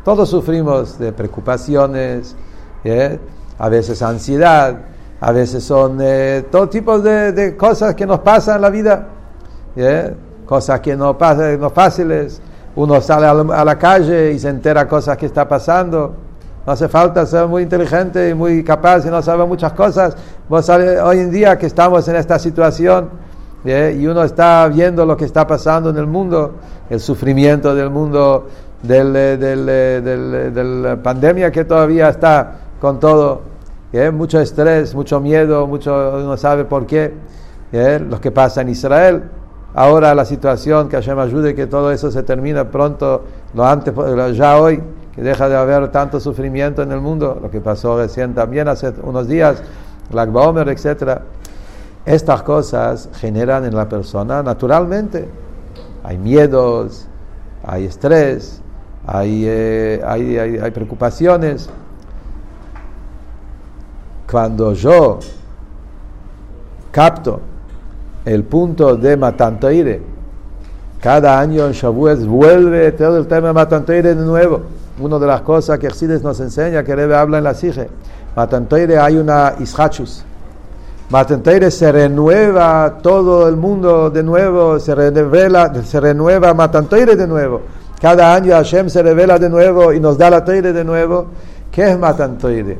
todos 0.05 0.29
sufrimos 0.29 0.99
de 0.99 1.13
preocupaciones, 1.13 2.37
¿eh? 2.85 3.19
a 3.59 3.69
veces 3.69 4.03
ansiedad, 4.03 4.77
a 5.21 5.33
veces 5.33 5.63
son 5.63 5.99
eh, 6.03 6.45
todo 6.51 6.69
tipo 6.69 6.99
de, 6.99 7.57
cosas 7.57 7.95
que 7.95 8.05
nos 8.05 8.19
pasan 8.19 8.57
en 8.57 8.63
la 8.63 8.71
vida, 8.71 9.07
¿eh? 9.77 10.15
cosas 10.45 10.81
que 10.81 10.97
no 10.97 11.17
pasan, 11.17 11.61
no 11.61 11.71
fáciles. 11.71 12.43
Uno 12.75 13.01
sale 13.01 13.27
a 13.27 13.65
la, 13.65 13.79
calle 13.79 14.33
y 14.33 14.39
se 14.39 14.49
entera 14.49 14.89
cosas 14.89 15.17
que 15.17 15.27
está 15.27 15.47
pasando. 15.47 16.15
No 16.67 16.73
hace 16.73 16.89
falta 16.89 17.27
ser 17.27 17.47
muy 17.47 17.65
inteligente 17.65 18.31
y 18.31 18.35
muy 18.35 18.65
capaz 18.65 19.05
y 19.05 19.11
no 19.11 19.21
saber 19.21 19.47
muchas 19.47 19.73
cosas. 19.75 20.17
hoy 20.49 21.19
en 21.19 21.31
día 21.31 21.59
que 21.59 21.67
estamos 21.67 22.09
en 22.09 22.17
esta 22.17 22.39
situación, 22.39 23.11
y 23.65 24.07
uno 24.07 24.25
está 24.25 24.67
viendo 24.69 25.07
lo 25.07 25.17
que 25.17 25.25
está 25.25 25.47
pasando 25.47 25.91
en 25.91 25.97
el 25.97 26.07
mundo, 26.07 26.57
el 26.91 26.99
sufrimiento 26.99 27.75
del 27.75 27.91
mundo, 27.91 28.49
del, 28.83 29.15
eh, 29.15 29.37
del, 29.37 29.69
eh, 29.69 30.51
de 30.53 30.65
la 30.65 30.97
pandemia 30.97 31.53
que 31.53 31.65
todavía 31.65 32.09
está 32.09 32.57
con 32.81 32.99
todo, 32.99 33.43
mucho 34.13 34.41
estrés, 34.41 34.95
mucho 34.95 35.21
miedo, 35.21 35.67
mucho 35.67 35.93
no 36.25 36.37
sabe 36.37 36.65
por 36.65 36.87
qué, 36.87 37.13
lo 37.73 38.21
que 38.21 38.31
pasa 38.33 38.63
en 38.63 38.71
Israel. 38.71 39.23
Ahora 39.75 40.15
la 40.15 40.25
situación, 40.25 40.89
que 40.89 40.97
Hashem 40.97 41.19
ayude 41.19 41.55
que 41.55 41.67
todo 41.67 41.93
eso 41.93 42.11
se 42.11 42.23
termine 42.23 42.65
pronto, 42.65 43.23
lo 43.55 43.65
antes, 43.65 43.95
ya 44.35 44.59
hoy, 44.61 44.83
que 45.15 45.23
deja 45.23 45.49
de 45.49 45.57
haber 45.57 45.89
tanto 45.93 46.19
sufrimiento 46.19 46.83
en 46.83 46.91
el 46.91 47.01
mundo, 47.01 47.39
lo 47.41 47.51
que 47.51 47.61
pasó 47.61 47.99
recién 47.99 48.35
también 48.35 48.67
hace 48.67 48.93
unos 49.03 49.29
días, 49.29 49.63
la 50.11 50.25
Omer, 50.25 50.69
etcétera 50.69 51.23
estas 52.05 52.43
cosas 52.43 53.09
generan 53.15 53.65
en 53.65 53.75
la 53.75 53.89
persona 53.89 54.43
naturalmente. 54.43 55.29
Hay 56.03 56.19
miedos, 56.19 57.07
hay 57.65 57.85
estrés, 57.85 58.61
hay, 59.07 59.45
eh, 59.47 60.03
hay, 60.05 60.37
hay, 60.37 60.71
preocupaciones. 60.71 61.69
Cuando 64.31 64.73
yo 64.73 65.21
capto 66.91 67.41
el 68.25 68.45
punto 68.45 68.97
de 68.97 69.17
Matantoire, 69.17 70.03
cada 71.01 71.39
año 71.39 71.67
en 71.67 71.73
Shavuot 71.73 72.25
vuelve 72.25 72.93
todo 72.93 73.19
el 73.19 73.27
tema 73.27 73.49
de 73.49 73.53
Matantoire 73.53 74.15
de 74.15 74.17
nuevo. 74.17 74.63
Una 74.99 75.19
de 75.19 75.27
las 75.27 75.43
cosas 75.43 75.79
que 75.79 75.87
Excides 75.87 76.23
nos 76.23 76.39
enseña, 76.41 76.83
que 76.83 76.95
debe 76.95 77.17
hablar 77.17 77.39
en 77.39 77.45
la 77.45 77.55
Sige. 77.55 77.89
Matantoire 78.35 78.99
hay 78.99 79.17
una 79.17 79.55
Ishachus, 79.59 80.25
Matanteire 81.13 81.71
se 81.71 81.93
renueva 81.93 82.97
todo 83.03 83.47
el 83.47 83.55
mundo 83.55 84.09
de 84.09 84.23
nuevo, 84.23 84.81
se 84.81 84.95
revela, 84.95 85.71
se 85.85 86.01
renueva 86.01 86.55
Matanteire 86.55 87.17
de 87.17 87.27
nuevo. 87.27 87.61
Cada 88.01 88.35
año 88.35 88.55
Hashem 88.55 88.89
se 88.89 89.03
revela 89.03 89.39
de 89.39 89.51
nuevo 89.51 89.93
y 89.93 90.01
nos 90.01 90.17
da 90.17 90.31
la 90.31 90.43
Teire 90.43 90.73
de 90.73 90.83
nuevo. 90.83 91.27
¿Qué 91.71 91.91
es 91.91 91.99
Matanteire? 91.99 92.79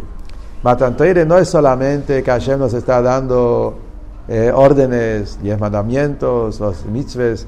Matantoire 0.63 1.27
no 1.27 1.37
es 1.37 1.51
solamente 1.51 2.23
que 2.23 2.31
Hashem 2.31 2.59
nos 2.59 2.73
está 2.73 3.03
dando 3.03 3.75
eh, 4.27 4.51
órdenes, 4.55 5.39
diez 5.43 5.61
mandamientos, 5.61 6.59
los 6.59 6.87
mitzvahs. 6.87 7.47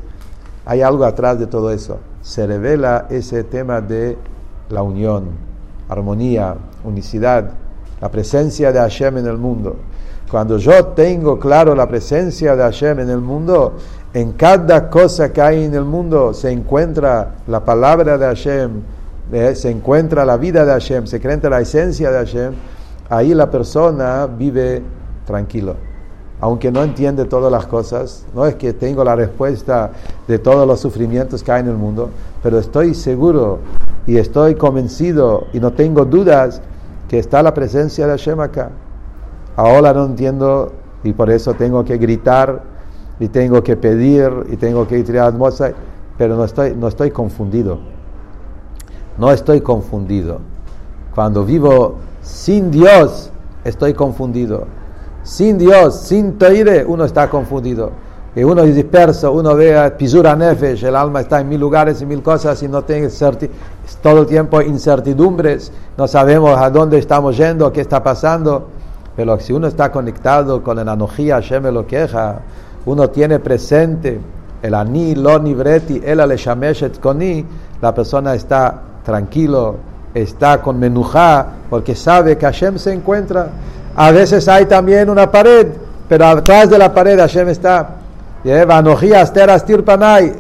Hay 0.66 0.82
algo 0.82 1.06
atrás 1.06 1.38
de 1.38 1.46
todo 1.46 1.70
eso. 1.70 1.98
Se 2.20 2.46
revela 2.46 3.06
ese 3.08 3.42
tema 3.44 3.80
de 3.80 4.18
la 4.68 4.82
unión, 4.82 5.30
armonía, 5.88 6.56
unicidad, 6.84 7.52
la 8.02 8.10
presencia 8.10 8.70
de 8.70 8.80
Hashem 8.80 9.16
en 9.16 9.26
el 9.26 9.38
mundo. 9.38 9.76
Cuando 10.34 10.58
yo 10.58 10.86
tengo 10.86 11.38
claro 11.38 11.76
la 11.76 11.86
presencia 11.86 12.56
de 12.56 12.62
Hashem 12.64 12.98
en 12.98 13.08
el 13.08 13.20
mundo, 13.20 13.74
en 14.12 14.32
cada 14.32 14.90
cosa 14.90 15.32
que 15.32 15.40
hay 15.40 15.62
en 15.62 15.74
el 15.74 15.84
mundo 15.84 16.34
se 16.34 16.50
encuentra 16.50 17.36
la 17.46 17.64
palabra 17.64 18.18
de 18.18 18.26
Hashem, 18.26 18.82
eh, 19.30 19.54
se 19.54 19.70
encuentra 19.70 20.24
la 20.24 20.36
vida 20.36 20.64
de 20.64 20.72
Hashem, 20.72 21.06
se 21.06 21.18
encuentra 21.18 21.50
la 21.50 21.60
esencia 21.60 22.10
de 22.10 22.18
Hashem, 22.18 22.52
ahí 23.10 23.32
la 23.32 23.48
persona 23.48 24.26
vive 24.26 24.82
tranquilo. 25.24 25.76
Aunque 26.40 26.72
no 26.72 26.82
entiende 26.82 27.26
todas 27.26 27.52
las 27.52 27.66
cosas, 27.66 28.26
no 28.34 28.44
es 28.44 28.56
que 28.56 28.72
tengo 28.72 29.04
la 29.04 29.14
respuesta 29.14 29.92
de 30.26 30.40
todos 30.40 30.66
los 30.66 30.80
sufrimientos 30.80 31.44
que 31.44 31.52
hay 31.52 31.60
en 31.60 31.68
el 31.68 31.76
mundo, 31.76 32.10
pero 32.42 32.58
estoy 32.58 32.94
seguro 32.94 33.60
y 34.04 34.16
estoy 34.16 34.56
convencido 34.56 35.46
y 35.52 35.60
no 35.60 35.72
tengo 35.74 36.04
dudas 36.04 36.60
que 37.08 37.20
está 37.20 37.40
la 37.40 37.54
presencia 37.54 38.08
de 38.08 38.10
Hashem 38.10 38.40
acá. 38.40 38.70
Ahora 39.56 39.92
no 39.92 40.06
entiendo 40.06 40.72
y 41.04 41.12
por 41.12 41.30
eso 41.30 41.54
tengo 41.54 41.84
que 41.84 41.96
gritar 41.96 42.62
y 43.20 43.28
tengo 43.28 43.62
que 43.62 43.76
pedir 43.76 44.30
y 44.50 44.56
tengo 44.56 44.86
que 44.86 44.98
ir 44.98 45.18
a 45.18 45.26
atmósfera, 45.26 45.74
pero 46.18 46.36
no 46.36 46.44
estoy, 46.44 46.74
no 46.74 46.88
estoy 46.88 47.10
confundido. 47.10 47.78
No 49.16 49.30
estoy 49.30 49.60
confundido. 49.60 50.40
Cuando 51.14 51.44
vivo 51.44 51.96
sin 52.22 52.70
Dios, 52.70 53.30
estoy 53.64 53.94
confundido. 53.94 54.66
Sin 55.22 55.56
Dios, 55.56 56.00
sin 56.00 56.36
Teire, 56.36 56.84
uno 56.84 57.04
está 57.04 57.30
confundido. 57.30 57.92
Y 58.36 58.42
uno 58.42 58.62
es 58.62 58.74
disperso, 58.74 59.30
uno 59.32 59.54
ve 59.54 59.92
pisura 59.96 60.34
nefesh, 60.34 60.84
el 60.84 60.96
alma 60.96 61.20
está 61.20 61.40
en 61.40 61.48
mil 61.48 61.60
lugares 61.60 62.02
y 62.02 62.06
mil 62.06 62.20
cosas 62.20 62.60
y 62.64 62.68
no 62.68 62.82
tiene 62.82 63.08
todo 64.02 64.22
el 64.22 64.26
tiempo 64.26 64.60
incertidumbres, 64.60 65.70
no 65.96 66.08
sabemos 66.08 66.58
a 66.58 66.68
dónde 66.68 66.98
estamos 66.98 67.36
yendo, 67.36 67.72
qué 67.72 67.80
está 67.80 68.02
pasando. 68.02 68.70
Pero 69.16 69.38
si 69.38 69.52
uno 69.52 69.66
está 69.66 69.92
conectado 69.92 70.62
con 70.62 70.76
la 70.76 70.82
analogía, 70.82 71.36
Hashem 71.36 71.64
lo 71.72 71.86
queja, 71.86 72.40
uno 72.86 73.10
tiene 73.10 73.38
presente 73.38 74.20
el 74.62 74.74
ani, 74.74 75.14
lo 75.14 75.38
nibreti, 75.38 76.00
el 76.04 76.20
aleshameshet 76.20 76.98
koni, 76.98 77.44
la 77.80 77.94
persona 77.94 78.34
está 78.34 78.80
tranquilo, 79.04 79.76
está 80.14 80.60
con 80.62 80.78
menujá, 80.78 81.46
porque 81.68 81.94
sabe 81.94 82.38
que 82.38 82.46
Hashem 82.46 82.78
se 82.78 82.92
encuentra. 82.92 83.48
A 83.94 84.10
veces 84.10 84.48
hay 84.48 84.66
también 84.66 85.10
una 85.10 85.30
pared, 85.30 85.68
pero 86.08 86.26
atrás 86.26 86.70
de 86.70 86.78
la 86.78 86.92
pared 86.92 87.18
Hashem 87.18 87.48
está. 87.48 87.96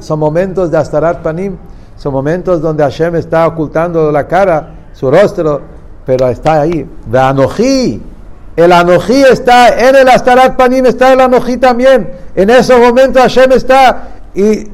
Son 0.00 0.18
momentos 0.18 0.70
de 0.70 0.76
Astarat 0.76 1.22
Panim, 1.22 1.56
son 1.96 2.12
momentos 2.12 2.60
donde 2.60 2.82
Hashem 2.82 3.16
está 3.16 3.46
ocultando 3.46 4.10
la 4.10 4.26
cara, 4.26 4.74
su 4.92 5.10
rostro, 5.10 5.60
pero 6.04 6.28
está 6.28 6.62
ahí. 6.62 6.86
Anojí, 7.12 8.02
el 8.56 8.72
Anojí 8.72 9.22
está 9.22 9.88
en 9.88 9.96
el 9.96 10.08
Astarat 10.08 10.56
Panim, 10.56 10.86
está 10.86 11.12
el 11.12 11.20
Anojí 11.20 11.56
también. 11.56 12.10
En 12.34 12.50
esos 12.50 12.78
momentos 12.78 13.22
Hashem 13.22 13.52
está 13.52 14.08
y 14.34 14.68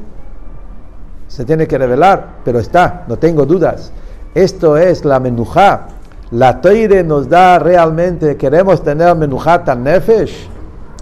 se 1.27 1.45
tiene 1.45 1.67
que 1.67 1.77
revelar, 1.77 2.27
pero 2.43 2.59
está, 2.59 3.05
no 3.07 3.17
tengo 3.17 3.45
dudas. 3.45 3.91
Esto 4.35 4.77
es 4.77 5.03
la 5.05 5.19
menujá. 5.19 5.87
La 6.31 6.61
Toire 6.61 7.03
nos 7.03 7.27
da 7.27 7.59
realmente, 7.59 8.37
queremos 8.37 8.83
tener 8.83 9.15
tan 9.65 9.83
nefesh, 9.83 10.47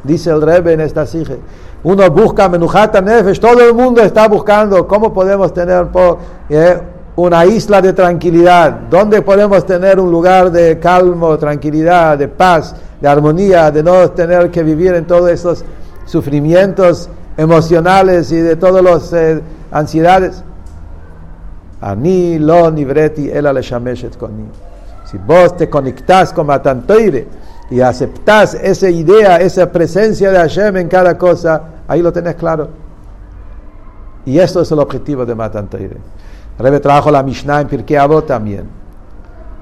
dice 0.03 0.29
el 0.31 0.41
Rebbe 0.41 0.73
en 0.73 0.81
esta 0.81 1.05
sige. 1.05 1.37
Uno 1.83 2.09
busca 2.09 2.49
tan 2.91 3.05
nefesh, 3.05 3.39
todo 3.39 3.61
el 3.61 3.73
mundo 3.73 4.01
está 4.01 4.27
buscando 4.27 4.87
cómo 4.87 5.13
podemos 5.13 5.53
tener 5.53 5.87
eh, 6.49 6.81
una 7.19 7.45
isla 7.45 7.81
de 7.81 7.91
tranquilidad, 7.91 8.71
dónde 8.89 9.21
podemos 9.21 9.65
tener 9.65 9.99
un 9.99 10.09
lugar 10.09 10.51
de 10.51 10.79
calmo, 10.79 11.37
tranquilidad, 11.37 12.17
de 12.17 12.29
paz, 12.29 12.73
de 13.01 13.07
armonía, 13.09 13.71
de 13.71 13.83
no 13.83 14.09
tener 14.11 14.49
que 14.49 14.63
vivir 14.63 14.93
en 14.93 15.05
todos 15.05 15.29
esos 15.29 15.65
sufrimientos 16.05 17.09
emocionales 17.35 18.31
y 18.31 18.37
de 18.37 18.55
todas 18.55 18.81
las 18.81 19.11
eh, 19.11 19.41
ansiedades. 19.69 20.43
Ani 21.81 22.39
lo 22.39 22.71
nibreti 22.71 23.29
el 23.29 23.47
Si 23.63 25.17
vos 25.17 25.57
te 25.57 25.69
conectás 25.69 26.31
con 26.31 26.47
Matantoire 26.47 27.27
y 27.69 27.81
aceptás 27.81 28.53
esa 28.53 28.89
idea, 28.89 29.37
esa 29.37 29.69
presencia 29.69 30.31
de 30.31 30.37
Hashem 30.37 30.77
en 30.77 30.87
cada 30.87 31.17
cosa, 31.17 31.63
ahí 31.85 32.01
lo 32.01 32.13
tenés 32.13 32.35
claro. 32.35 32.69
Y 34.25 34.39
esto 34.39 34.61
es 34.61 34.71
el 34.71 34.79
objetivo 34.79 35.25
de 35.25 35.35
Matantoire. 35.35 35.97
הרב 36.59 36.77
טרחו 36.77 37.11
למשנה 37.11 37.57
עם 37.57 37.67
פרקי 37.67 38.03
אבות 38.03 38.31
עמיין. 38.31 38.63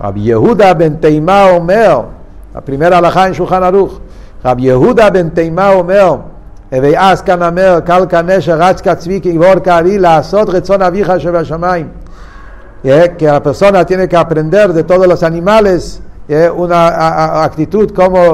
רבי 0.01 0.19
יהודה 0.19 0.73
בן 0.73 0.95
תימה 0.95 1.49
אומר, 1.49 2.01
הפרימר 2.55 2.95
הלכה 2.95 3.25
עם 3.25 3.33
שולחן 3.33 3.63
ערוך, 3.63 3.99
רבי 4.45 4.61
יהודה 4.61 5.09
בן 5.09 5.29
תימה 5.29 5.73
אומר, 5.73 6.15
הווי 6.71 6.97
אז 6.97 7.21
כנמר, 7.21 7.79
קל 7.85 8.05
כנשר, 8.09 8.55
רץ 8.57 8.81
כצבי, 8.81 9.21
כגבור 9.21 9.59
כארי, 9.63 9.97
לעשות 9.97 10.49
רצון 10.49 10.81
אביך 10.81 11.11
שבשמיים. 11.17 11.87
que 12.83 13.25
la 13.25 13.41
persona 13.41 13.85
tiene 13.85 14.07
que 14.07 14.15
aprender 14.15 14.71
de 14.71 14.83
todos 14.83 15.07
los 15.07 15.23
animales 15.23 16.01
eh, 16.29 16.49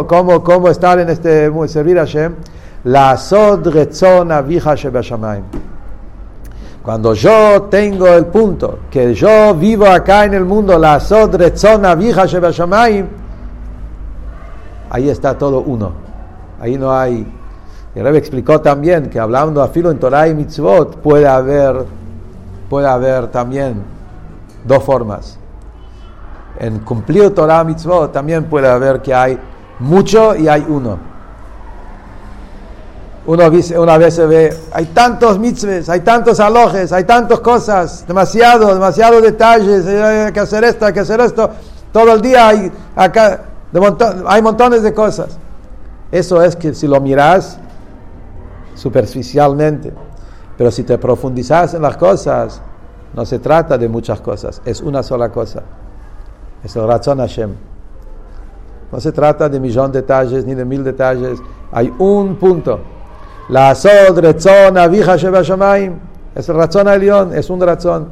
כמו, 0.07 0.43
כמו 0.43 0.73
סטלין, 0.73 1.07
actitud 1.09 1.99
השם, 2.01 2.31
לעשות 2.85 3.67
רצון 3.67 4.31
אביך 4.31 4.69
שבשמיים. 4.75 5.72
Cuando 6.83 7.13
yo 7.13 7.63
tengo 7.63 8.07
el 8.09 8.25
punto 8.25 8.79
que 8.91 9.13
yo 9.13 9.55
vivo 9.55 9.85
acá 9.85 10.25
en 10.25 10.33
el 10.33 10.43
mundo, 10.43 10.77
la 10.77 10.99
rechona 11.31 11.95
vieja 11.95 12.25
ahí 14.89 15.09
está 15.09 15.37
todo 15.37 15.61
uno. 15.61 15.91
Ahí 16.59 16.77
no 16.77 16.91
hay 16.91 17.25
y 17.95 18.01
Rebbe 18.01 18.17
explicó 18.17 18.59
también 18.59 19.09
que 19.09 19.19
hablando 19.19 19.61
a 19.61 19.67
filo 19.67 19.91
en 19.91 19.99
Torah 19.99 20.27
y 20.27 20.33
Mitzvot 20.33 20.97
puede 20.97 21.27
haber, 21.27 21.85
puede 22.69 22.87
haber 22.87 23.27
también 23.27 23.83
dos 24.65 24.83
formas. 24.83 25.37
En 26.59 26.79
cumplir 26.79 27.33
Torah 27.35 27.61
y 27.61 27.65
Mitzvot 27.65 28.11
también 28.11 28.45
puede 28.45 28.67
haber 28.67 29.01
que 29.01 29.13
hay 29.13 29.37
mucho 29.79 30.35
y 30.35 30.47
hay 30.47 30.65
uno. 30.67 31.12
Uno 33.25 33.43
una 33.77 33.97
vez 33.97 34.15
se 34.15 34.25
ve, 34.25 34.57
hay 34.73 34.87
tantos 34.87 35.39
mitzvahs, 35.39 35.87
hay 35.87 36.01
tantos 36.01 36.41
alojes, 36.41 36.91
hay 36.91 37.05
tantas 37.05 37.39
cosas, 37.39 38.05
demasiado, 38.05 38.73
demasiados 38.73 39.21
detalles, 39.21 39.87
hay 39.87 40.33
que 40.33 40.39
hacer 40.41 40.65
esto, 40.65 40.85
hay 40.85 40.93
que 40.93 40.99
hacer 40.99 41.21
esto. 41.21 41.49
Todo 41.93 42.13
el 42.13 42.21
día 42.21 42.49
hay, 42.49 42.71
acá, 42.95 43.43
hay 44.25 44.41
montones 44.41 44.83
de 44.83 44.93
cosas. 44.93 45.37
Eso 46.11 46.43
es 46.43 46.55
que 46.57 46.73
si 46.73 46.85
lo 46.85 46.99
miras, 46.99 47.59
superficialmente. 48.75 49.93
Pero 50.57 50.69
si 50.69 50.83
te 50.83 50.97
profundizas 50.97 51.73
en 51.75 51.81
las 51.81 51.95
cosas, 51.95 52.61
no 53.13 53.25
se 53.25 53.39
trata 53.39 53.77
de 53.77 53.87
muchas 53.87 54.19
cosas, 54.19 54.61
es 54.65 54.81
una 54.81 55.01
sola 55.01 55.29
cosa. 55.29 55.63
Es 56.61 56.75
el 56.75 56.85
razón 56.85 57.19
Hashem. 57.19 57.53
No 58.91 58.99
se 58.99 59.11
trata 59.11 59.49
de 59.49 59.59
millón 59.59 59.91
de 59.91 60.01
detalles 60.01 60.45
ni 60.45 60.53
de 60.55 60.65
mil 60.65 60.83
detalles. 60.83 61.39
Hay 61.71 61.91
un 61.97 62.35
punto. 62.35 62.79
La 63.49 63.75
sod 63.75 64.19
rezón 64.19 64.77
avija 64.77 65.15
shemaim. 65.17 65.93
Es 66.35 66.49
el 66.49 66.55
razón 66.55 66.87
León, 66.99 67.31
es 67.35 67.49
un 67.49 67.61
razón. 67.61 68.07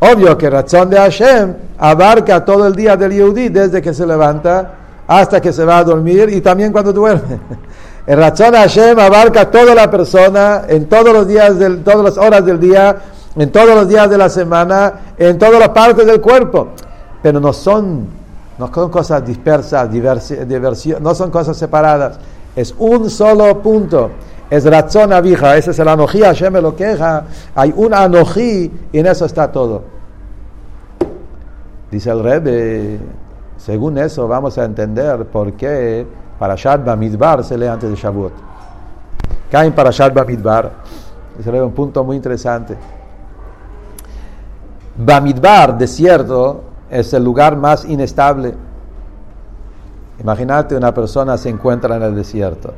Obvio 0.00 0.36
que 0.36 0.50
razón 0.50 0.90
de 0.90 0.98
Hashem 0.98 1.54
abarca 1.78 2.44
todo 2.44 2.66
el 2.66 2.74
día 2.74 2.96
del 2.96 3.12
Yehudi, 3.12 3.48
desde 3.48 3.80
que 3.80 3.94
se 3.94 4.06
levanta 4.06 4.72
hasta 5.06 5.40
que 5.40 5.52
se 5.52 5.64
va 5.64 5.78
a 5.78 5.84
dormir 5.84 6.28
y 6.30 6.40
también 6.40 6.72
cuando 6.72 6.92
duerme. 6.92 7.40
El 8.06 8.18
razón 8.18 8.52
Hashem 8.54 8.98
abarca 8.98 9.50
toda 9.50 9.74
la 9.74 9.90
persona 9.90 10.62
en 10.68 10.86
todos 10.88 11.12
los 11.12 11.26
días, 11.26 11.58
del, 11.58 11.82
todas 11.82 12.04
las 12.04 12.18
horas 12.18 12.44
del 12.44 12.60
día, 12.60 12.96
en 13.34 13.50
todos 13.50 13.74
los 13.74 13.88
días 13.88 14.10
de 14.10 14.18
la 14.18 14.28
semana, 14.28 14.92
en 15.16 15.38
todas 15.38 15.58
las 15.58 15.70
partes 15.70 16.06
del 16.06 16.20
cuerpo. 16.20 16.68
Pero 17.22 17.40
no 17.40 17.54
son, 17.54 18.06
no 18.58 18.70
son 18.72 18.90
cosas 18.90 19.26
dispersas, 19.26 19.90
diversión, 19.90 21.02
no 21.02 21.14
son 21.14 21.30
cosas 21.30 21.56
separadas. 21.56 22.18
Es 22.54 22.74
un 22.78 23.08
solo 23.08 23.62
punto. 23.62 24.10
Es 24.50 24.64
razón 24.64 25.12
avija, 25.12 25.56
esa 25.56 25.70
es 25.70 25.78
la 25.78 25.92
anojí, 25.92 26.20
Hashem 26.20 26.54
lo 26.54 26.76
queja. 26.76 27.24
Hay 27.54 27.72
un 27.76 27.94
anojí 27.94 28.70
y 28.92 28.98
en 28.98 29.06
eso 29.06 29.24
está 29.24 29.50
todo. 29.50 29.82
Dice 31.90 32.10
el 32.10 32.22
Rebbe, 32.22 32.98
según 33.56 33.98
eso 33.98 34.28
vamos 34.28 34.58
a 34.58 34.64
entender 34.64 35.26
por 35.26 35.52
qué 35.54 36.06
Parashat 36.38 36.84
Bamidbar 36.84 37.44
se 37.44 37.56
lee 37.56 37.66
antes 37.66 37.88
de 37.88 37.96
Shavuot. 37.96 38.32
Caen 39.50 39.72
Parashat 39.72 40.12
Bamidbar. 40.12 40.70
Es 41.38 41.46
un 41.46 41.72
punto 41.72 42.04
muy 42.04 42.16
interesante. 42.16 42.76
Bamidbar, 44.96 45.76
desierto, 45.76 46.62
es 46.90 47.12
el 47.12 47.24
lugar 47.24 47.56
más 47.56 47.84
inestable. 47.84 48.54
Imagínate 50.20 50.76
una 50.76 50.94
persona 50.94 51.36
se 51.36 51.48
encuentra 51.48 51.96
en 51.96 52.02
el 52.02 52.14
desierto. 52.14 52.72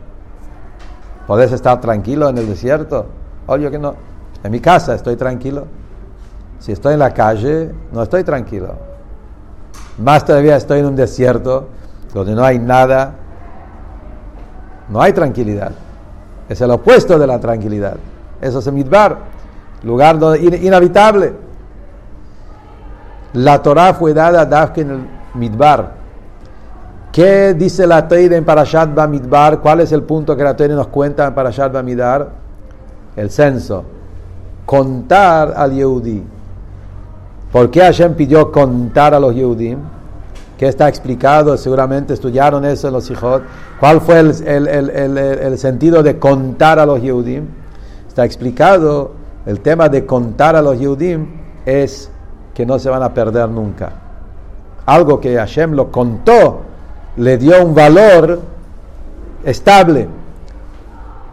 ¿Podés 1.26 1.52
estar 1.52 1.80
tranquilo 1.80 2.28
en 2.28 2.38
el 2.38 2.46
desierto? 2.46 3.06
Obvio 3.46 3.70
que 3.70 3.78
no. 3.78 3.94
En 4.44 4.52
mi 4.52 4.60
casa 4.60 4.94
estoy 4.94 5.16
tranquilo. 5.16 5.66
Si 6.58 6.72
estoy 6.72 6.94
en 6.94 7.00
la 7.00 7.12
calle, 7.12 7.72
no 7.92 8.02
estoy 8.02 8.22
tranquilo. 8.24 8.74
Más 9.98 10.24
todavía 10.24 10.56
estoy 10.56 10.80
en 10.80 10.86
un 10.86 10.96
desierto 10.96 11.68
donde 12.14 12.34
no 12.34 12.44
hay 12.44 12.58
nada. 12.58 13.14
No 14.88 15.02
hay 15.02 15.12
tranquilidad. 15.12 15.72
Es 16.48 16.60
el 16.60 16.70
opuesto 16.70 17.18
de 17.18 17.26
la 17.26 17.40
tranquilidad. 17.40 17.96
Eso 18.40 18.60
es 18.60 18.66
el 18.66 18.74
midbar, 18.74 19.18
lugar 19.82 20.16
inhabitable. 20.40 21.34
La 23.32 23.60
Torah 23.62 23.94
fue 23.94 24.14
dada 24.14 24.42
a 24.42 24.72
en 24.76 24.90
el 24.90 25.08
midbar. 25.34 25.95
¿Qué 27.16 27.54
dice 27.54 27.86
la 27.86 28.06
Torah 28.06 28.36
en 28.36 28.44
Parashat 28.44 28.94
Bamidbar? 28.94 29.60
¿Cuál 29.62 29.80
es 29.80 29.90
el 29.90 30.02
punto 30.02 30.36
que 30.36 30.44
la 30.44 30.54
Torah 30.54 30.74
nos 30.74 30.88
cuenta 30.88 31.26
en 31.26 31.34
Parashat 31.34 31.72
Bamidbar? 31.72 32.28
El 33.16 33.30
censo. 33.30 33.84
Contar 34.66 35.54
al 35.56 35.72
Yehudi. 35.72 36.22
¿Por 37.50 37.70
qué 37.70 37.80
Hashem 37.80 38.12
pidió 38.12 38.52
contar 38.52 39.14
a 39.14 39.18
los 39.18 39.34
Yehudim? 39.34 39.78
Que 40.58 40.68
está 40.68 40.90
explicado, 40.90 41.56
seguramente 41.56 42.12
estudiaron 42.12 42.66
eso 42.66 42.88
en 42.88 42.92
los 42.92 43.10
hijos. 43.10 43.40
¿Cuál 43.80 44.02
fue 44.02 44.20
el, 44.20 45.56
sentido 45.56 46.02
de 46.02 46.18
contar 46.18 46.78
a 46.78 46.84
los 46.84 47.00
Yehudim? 47.00 47.46
Está 48.06 48.26
explicado, 48.26 49.12
el 49.46 49.60
tema 49.60 49.88
de 49.88 50.04
contar 50.04 50.54
a 50.54 50.60
los 50.60 50.78
Yehudim 50.78 51.28
es 51.64 52.10
que 52.52 52.66
no 52.66 52.78
se 52.78 52.90
van 52.90 53.02
a 53.02 53.14
perder 53.14 53.48
nunca. 53.48 53.90
Algo 54.84 55.18
que 55.18 55.34
Hashem 55.34 55.72
lo 55.72 55.90
contó 55.90 56.65
le 57.16 57.38
dio 57.38 57.64
un 57.64 57.74
valor 57.74 58.40
estable. 59.44 60.08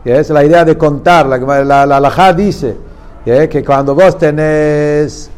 Y 0.05 0.11
es 0.11 0.29
la 0.29 0.43
idea 0.43 0.65
de 0.65 0.77
contar. 0.77 1.25
La, 1.27 1.85
la, 1.85 1.99
la, 1.99 2.33
dice 2.33 2.75
que 3.23 3.63
cuando 3.65 3.95
vos 3.95 4.17
tenés 4.17 5.29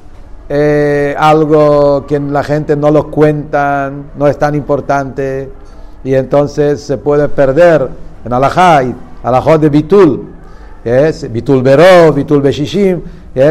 eh, 0.50 1.16
algo 1.18 2.06
que 2.08 2.20
la 2.20 2.44
gente 2.44 2.76
no 2.76 2.90
lo 2.92 3.10
cuentan, 3.10 4.12
no 4.16 4.28
es 4.28 4.38
tan 4.38 4.56
importante, 4.56 5.50
y 6.04 6.14
entonces 6.14 6.82
se 6.82 6.98
puede 6.98 7.28
perder 7.30 7.90
en 8.24 8.34
alajá, 8.34 8.82
alajá 9.24 9.58
de 9.58 9.70
bitul, 9.70 10.30
es 10.84 11.32
bitul 11.32 11.64
beró, 11.64 12.14
bitul 12.14 12.42
beshishim, 12.42 13.02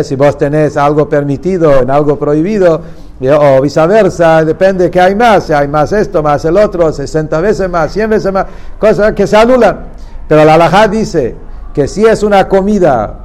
si 0.02 0.16
vos 0.16 0.38
tenés 0.38 0.76
algo 0.76 1.08
permitido 1.08 1.82
en 1.82 1.90
algo 1.90 2.16
prohibido, 2.18 2.80
o 3.20 3.60
viceversa, 3.60 4.44
depende 4.44 4.90
que 4.90 5.00
hay 5.00 5.14
más, 5.14 5.50
hay 5.50 5.68
más 5.68 5.92
esto, 5.92 6.22
más 6.22 6.44
el 6.44 6.56
otro, 6.56 6.92
60 6.92 7.40
veces 7.40 7.68
más, 7.70 7.92
100 7.92 8.10
veces 8.10 8.32
más, 8.32 8.46
cosas 8.78 9.12
que 9.12 9.26
se 9.26 9.36
anulan. 9.36 9.86
Pero 10.28 10.44
la 10.44 10.54
halajá 10.54 10.88
dice 10.88 11.36
que 11.72 11.86
si 11.86 12.04
es 12.04 12.22
una 12.22 12.48
comida 12.48 13.20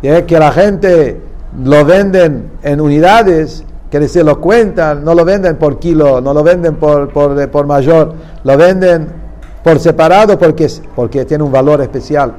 que 0.00 0.38
la 0.38 0.52
gente 0.52 1.20
lo 1.64 1.84
venden 1.84 2.50
en 2.62 2.80
unidades, 2.80 3.64
que 3.90 4.00
decir, 4.00 4.24
lo 4.24 4.40
cuentan, 4.40 5.04
no 5.04 5.14
lo 5.14 5.24
venden 5.24 5.56
por 5.56 5.78
kilo, 5.78 6.20
no 6.20 6.34
lo 6.34 6.42
venden 6.42 6.76
por, 6.76 7.12
por, 7.12 7.50
por 7.50 7.66
mayor, 7.66 8.14
lo 8.42 8.56
venden 8.56 9.08
por 9.62 9.78
separado 9.80 10.38
porque, 10.38 10.70
porque 10.94 11.24
tiene 11.24 11.44
un 11.44 11.52
valor 11.52 11.80
especial. 11.80 12.34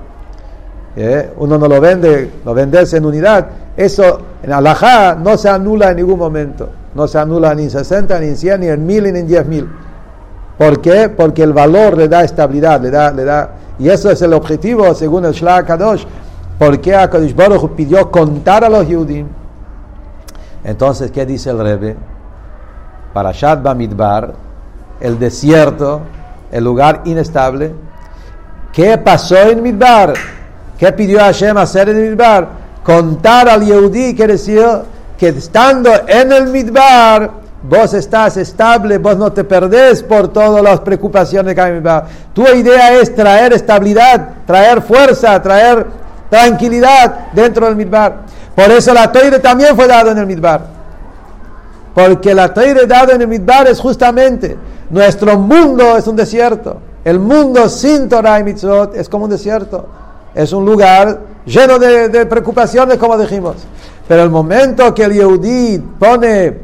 Uno 1.38 1.58
no 1.60 1.68
lo 1.68 1.80
vende, 1.80 2.32
lo 2.44 2.54
vendes 2.54 2.94
en 2.94 3.06
unidad. 3.06 3.48
Eso 3.76 4.20
en 4.42 4.52
alajá 4.52 5.16
no 5.16 5.38
se 5.38 5.48
anula 5.48 5.92
en 5.92 5.98
ningún 5.98 6.18
momento. 6.18 6.70
No 6.98 7.08
se 7.08 7.20
anula 7.20 7.54
ni 7.54 7.66
en 7.66 7.70
60, 7.70 8.20
ni 8.20 8.26
en 8.30 8.38
100, 8.38 8.60
ni 8.60 8.68
en 8.70 8.84
1000, 8.84 9.14
ni 9.14 9.20
en 9.20 9.28
10.000. 9.30 9.68
¿Por 10.58 10.82
qué? 10.82 11.10
Porque 11.10 11.44
el 11.44 11.54
valor 11.54 11.96
le 11.96 12.08
da 12.08 12.24
estabilidad, 12.24 12.82
le 12.82 12.90
da, 12.90 13.12
le 13.12 13.24
da. 13.24 13.52
Y 13.78 13.88
eso 13.88 14.10
es 14.10 14.20
el 14.24 14.34
objetivo, 14.34 14.96
según 14.96 15.24
el 15.26 15.32
Shla 15.32 15.64
Kadosh. 15.64 16.06
¿Por 16.58 16.82
qué 16.82 16.96
Akadosh 16.96 17.36
Baruch 17.36 17.70
pidió 17.76 18.10
contar 18.10 18.64
a 18.64 18.70
los 18.70 18.88
Yudim? 18.88 19.28
Entonces, 20.64 21.12
¿qué 21.12 21.24
dice 21.24 21.52
el 21.52 21.60
Rebbe? 21.60 21.96
Para 23.14 23.32
Shad 23.32 23.62
Bamidbar, 23.62 24.34
el 25.00 25.20
desierto, 25.20 26.02
el 26.52 26.64
lugar 26.64 27.04
inestable. 27.06 27.76
¿Qué 28.74 28.98
pasó 28.98 29.38
en 29.38 29.62
Midbar? 29.62 30.16
¿Qué 30.80 30.92
pidió 30.94 31.20
Hashem 31.20 31.56
hacer 31.58 31.90
en 31.90 32.10
Midbar? 32.10 32.48
Contar 32.84 33.50
al 33.50 33.64
Yehudi, 33.64 34.16
quiere 34.16 34.34
decir 34.34 34.66
que 35.18 35.30
estando 35.30 35.90
en 36.08 36.32
el 36.32 36.48
Midbar, 36.48 37.32
vos 37.64 37.94
estás 37.94 38.38
estable, 38.38 38.98
vos 38.98 39.18
no 39.18 39.32
te 39.32 39.44
perdés 39.44 40.04
por 40.04 40.28
todas 40.28 40.62
las 40.62 40.80
preocupaciones 40.82 41.56
que 41.56 41.62
hay 41.62 41.70
en 41.70 41.76
el 41.78 41.82
Midbar. 41.82 42.06
Tu 42.34 42.48
idea 42.48 42.94
es 42.94 43.14
traer 43.16 43.54
estabilidad, 43.54 44.30
traer 44.46 44.82
fuerza, 44.82 45.42
traer 45.42 45.86
tranquilidad 46.30 47.32
dentro 47.34 47.66
del 47.66 47.76
Midbar. 47.76 48.18
Por 48.56 48.72
eso 48.72 48.94
la 48.94 49.12
Toire 49.12 49.40
también 49.40 49.76
fue 49.76 49.88
dado 49.88 50.12
en 50.12 50.18
el 50.18 50.26
Midbar. 50.26 50.62
Porque 51.94 52.34
la 52.34 52.54
Toire 52.54 52.86
dado 52.86 53.14
en 53.14 53.22
el 53.22 53.28
Midbar 53.28 53.68
es 53.68 53.80
justamente 53.80 54.58
nuestro 54.90 55.38
mundo 55.38 55.98
es 55.98 56.08
un 56.08 56.16
desierto. 56.16 56.80
El 57.04 57.20
mundo 57.20 57.70
sin 57.70 58.10
Torah 58.10 58.40
y 58.40 58.44
Mitzvot 58.44 58.96
es 58.96 59.08
como 59.10 59.26
un 59.26 59.32
desierto 59.32 59.88
es 60.38 60.54
un 60.54 60.66
lugar 60.66 61.20
lleno 61.48 61.80
de, 61.80 62.26
preocupaciones, 62.28 63.00
como 63.00 63.18
dijimos. 63.18 63.56
Pero 64.08 64.24
el 64.24 64.30
momento 64.30 64.94
que 64.94 65.04
el 65.04 65.14
Yehudi 65.14 65.80
pone 66.00 66.58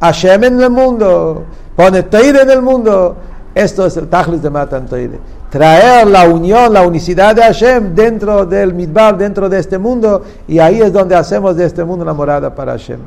Hashem 0.00 0.44
en 0.44 0.60
el 0.60 0.70
mundo, 0.70 1.44
pone 1.74 2.04
Teire 2.04 2.42
en 2.42 2.50
el 2.50 2.62
mundo, 2.62 3.16
esto 3.54 3.86
es 3.86 3.96
el 3.96 4.08
Tajlis 4.08 4.42
de 4.42 4.50
Matan 4.50 4.86
Teire. 4.86 5.18
Traer 5.50 6.06
la 6.06 6.28
unión, 6.28 6.72
la 6.72 6.82
unicidad 6.82 7.34
de 7.34 7.42
Hashem 7.42 7.94
dentro 7.94 8.44
del 8.44 8.74
Midbar, 8.74 9.16
dentro 9.16 9.48
de 9.48 9.58
este 9.58 9.78
mundo, 9.78 10.22
y 10.48 10.58
ahí 10.58 10.80
es 10.80 10.92
donde 10.92 11.14
hacemos 11.14 11.56
de 11.56 11.64
este 11.64 11.84
mundo 11.84 12.02
una 12.02 12.12
morada 12.12 12.54
para 12.54 12.72
Hashem. 12.72 13.00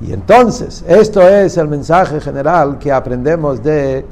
Y 0.00 0.12
entonces, 0.12 0.82
esto 0.88 1.26
es 1.28 1.56
el 1.58 1.68
mensaje 1.68 2.20
general 2.20 2.78
que 2.78 2.90
aprendemos 2.90 3.62
de 3.62 4.04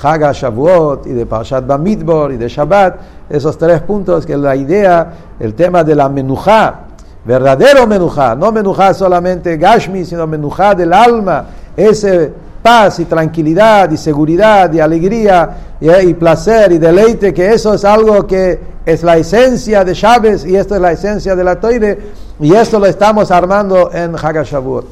Haga 0.00 0.30
Shavuot 0.32 1.06
y 1.06 1.12
de 1.12 1.26
Parshat 1.26 1.66
Bamidbor 1.66 2.32
y 2.32 2.36
de 2.36 2.48
Shabbat, 2.48 2.96
esos 3.28 3.58
tres 3.58 3.80
puntos 3.82 4.24
que 4.24 4.36
la 4.36 4.54
idea, 4.54 5.12
el 5.40 5.54
tema 5.54 5.82
de 5.82 5.96
la 5.96 6.08
menujá, 6.08 6.85
verdadero 7.26 7.86
menujá, 7.86 8.36
no 8.36 8.52
menujá 8.52 8.94
solamente 8.94 9.56
Gashmi, 9.56 10.04
sino 10.04 10.26
menujá 10.26 10.74
del 10.74 10.92
alma, 10.92 11.46
ese 11.76 12.32
paz 12.62 13.00
y 13.00 13.04
tranquilidad 13.04 13.90
y 13.90 13.96
seguridad 13.96 14.72
y 14.72 14.80
alegría 14.80 15.56
y, 15.80 16.14
placer 16.14 16.72
y 16.72 16.78
deleite, 16.78 17.34
que 17.34 17.52
eso 17.52 17.74
es 17.74 17.84
algo 17.84 18.26
que 18.26 18.58
es 18.84 19.02
la 19.02 19.16
esencia 19.16 19.84
de 19.84 19.94
Shabbat 19.94 20.46
y 20.46 20.56
esto 20.56 20.76
es 20.76 20.80
la 20.80 20.92
esencia 20.92 21.34
de 21.34 21.44
la 21.44 21.60
Toire 21.60 21.98
y 22.38 22.54
esto 22.54 22.78
lo 22.78 22.86
estamos 22.86 23.30
armando 23.30 23.92
en 23.92 24.14
Haga 24.14 24.42
Shavuot. 24.44 24.86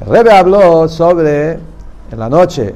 El 0.00 0.08
Rebbe 0.08 0.30
habló 0.30 0.88
sobre, 0.88 1.52
en 1.52 2.18
la 2.18 2.28
noche, 2.28 2.74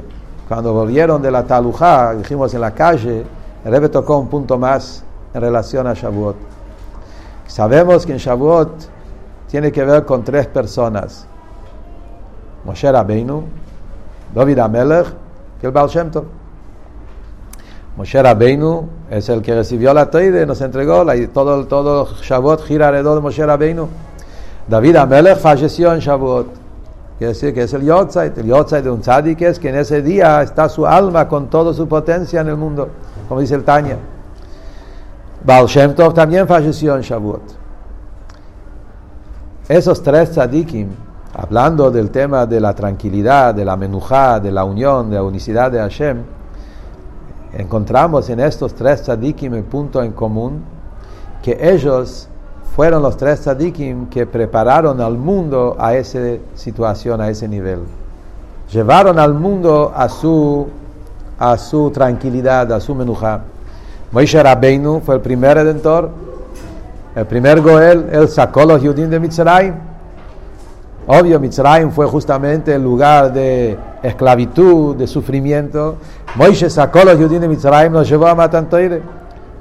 cuando 0.48 0.72
volvieron 0.72 1.20
de 1.20 1.30
la 1.30 1.44
Talujá, 1.44 2.14
dijimos 2.14 2.52
en 2.54 2.62
la 2.62 2.72
calle, 2.72 3.24
el 3.64 3.70
Rebbe 3.70 3.90
tocó 3.90 4.18
un 4.18 4.28
punto 4.28 4.58
más 4.58 5.04
en 5.34 5.40
relación 5.40 5.86
a 5.86 5.92
Shavuot. 5.92 6.49
Sabemos 7.50 8.06
que 8.06 8.12
en 8.12 8.18
Shavuot 8.18 8.70
tiene 9.48 9.72
que 9.72 9.84
ver 9.84 10.04
con 10.04 10.22
tres 10.22 10.46
personas. 10.46 11.26
Moshe 12.64 12.90
Rabbeinu, 12.92 13.42
David 14.32 14.58
Amelech 14.60 15.06
y 15.60 15.66
el 15.66 15.72
Baal 15.72 15.88
Shem. 15.88 16.12
Moshe 17.96 18.22
Rabbeinu 18.22 18.88
es 19.10 19.28
el 19.30 19.42
que 19.42 19.52
recibió 19.52 19.92
la 19.92 20.08
Teide, 20.08 20.46
nos 20.46 20.60
entregó 20.60 21.02
la, 21.02 21.14
todo, 21.26 21.66
todo 21.66 22.06
Shavuot 22.22 22.62
gira 22.62 22.86
alrededor 22.86 23.16
de 23.16 23.20
Moshe 23.20 23.44
Rabbeinu. 23.44 23.88
David 24.68 24.94
Amelech 24.94 25.38
falleció 25.38 25.92
en 25.92 25.98
Shavuot. 25.98 26.46
Quiere 27.18 27.32
decir 27.32 27.52
que 27.52 27.62
es 27.64 27.74
el 27.74 27.82
Yotzait. 27.82 28.38
El 28.38 28.46
Yotzait 28.46 28.84
de 28.84 28.90
un 28.92 29.00
tzadik 29.00 29.42
es 29.42 29.58
que 29.58 29.70
en 29.70 29.74
ese 29.74 30.02
día 30.02 30.40
está 30.40 30.68
su 30.68 30.86
alma 30.86 31.26
con 31.26 31.48
toda 31.50 31.74
su 31.74 31.88
potencia 31.88 32.42
en 32.42 32.48
el 32.48 32.56
mundo, 32.56 32.88
como 33.28 33.40
dice 33.40 33.56
el 33.56 33.64
Tanya. 33.64 33.96
Baal 35.42 35.66
Shem 35.66 35.94
Tov 35.94 36.12
también 36.12 36.46
falleció 36.46 36.96
en 36.96 37.02
Shavuot. 37.02 37.42
Esos 39.68 40.02
tres 40.02 40.32
tzadikim, 40.32 40.88
hablando 41.32 41.90
del 41.90 42.10
tema 42.10 42.44
de 42.44 42.60
la 42.60 42.74
tranquilidad, 42.74 43.54
de 43.54 43.64
la 43.64 43.76
menujá, 43.76 44.38
de 44.40 44.52
la 44.52 44.64
unión, 44.64 45.08
de 45.08 45.16
la 45.16 45.22
unicidad 45.22 45.70
de 45.70 45.78
Hashem, 45.78 46.22
encontramos 47.54 48.28
en 48.28 48.40
estos 48.40 48.74
tres 48.74 49.02
tzadikim 49.02 49.54
el 49.54 49.64
punto 49.64 50.02
en 50.02 50.12
común 50.12 50.62
que 51.42 51.58
ellos 51.60 52.28
fueron 52.76 53.02
los 53.02 53.16
tres 53.16 53.40
tzadikim 53.40 54.08
que 54.08 54.26
prepararon 54.26 55.00
al 55.00 55.16
mundo 55.16 55.76
a 55.78 55.94
esa 55.94 56.18
situación, 56.54 57.20
a 57.20 57.30
ese 57.30 57.48
nivel. 57.48 57.80
Llevaron 58.70 59.18
al 59.18 59.34
mundo 59.34 59.92
a 59.94 60.08
su, 60.08 60.68
a 61.38 61.56
su 61.56 61.90
tranquilidad, 61.90 62.70
a 62.72 62.80
su 62.80 62.94
menujá. 62.94 63.42
Moishe 64.12 64.42
Rabbeinu 64.42 65.00
fue 65.00 65.14
el 65.14 65.20
primer 65.20 65.56
redentor, 65.56 66.10
el 67.14 67.26
primer 67.26 67.60
Goel, 67.60 68.08
él 68.12 68.28
sacó 68.28 68.64
los 68.64 68.80
judíos 68.80 69.10
de 69.10 69.20
Mitzrayim. 69.20 69.74
Obvio, 71.06 71.40
Mitzrayim 71.40 71.90
fue 71.90 72.06
justamente 72.06 72.74
el 72.74 72.82
lugar 72.82 73.32
de 73.32 73.76
esclavitud, 74.02 74.96
de 74.96 75.06
sufrimiento. 75.06 75.96
Moisés 76.36 76.72
sacó 76.72 77.04
los 77.04 77.14
judíos 77.14 77.40
de 77.40 77.48
Mitzrayim, 77.48 77.92
los 77.92 78.08
llevó 78.08 78.26
a 78.26 78.34
Matantoire. 78.34 79.02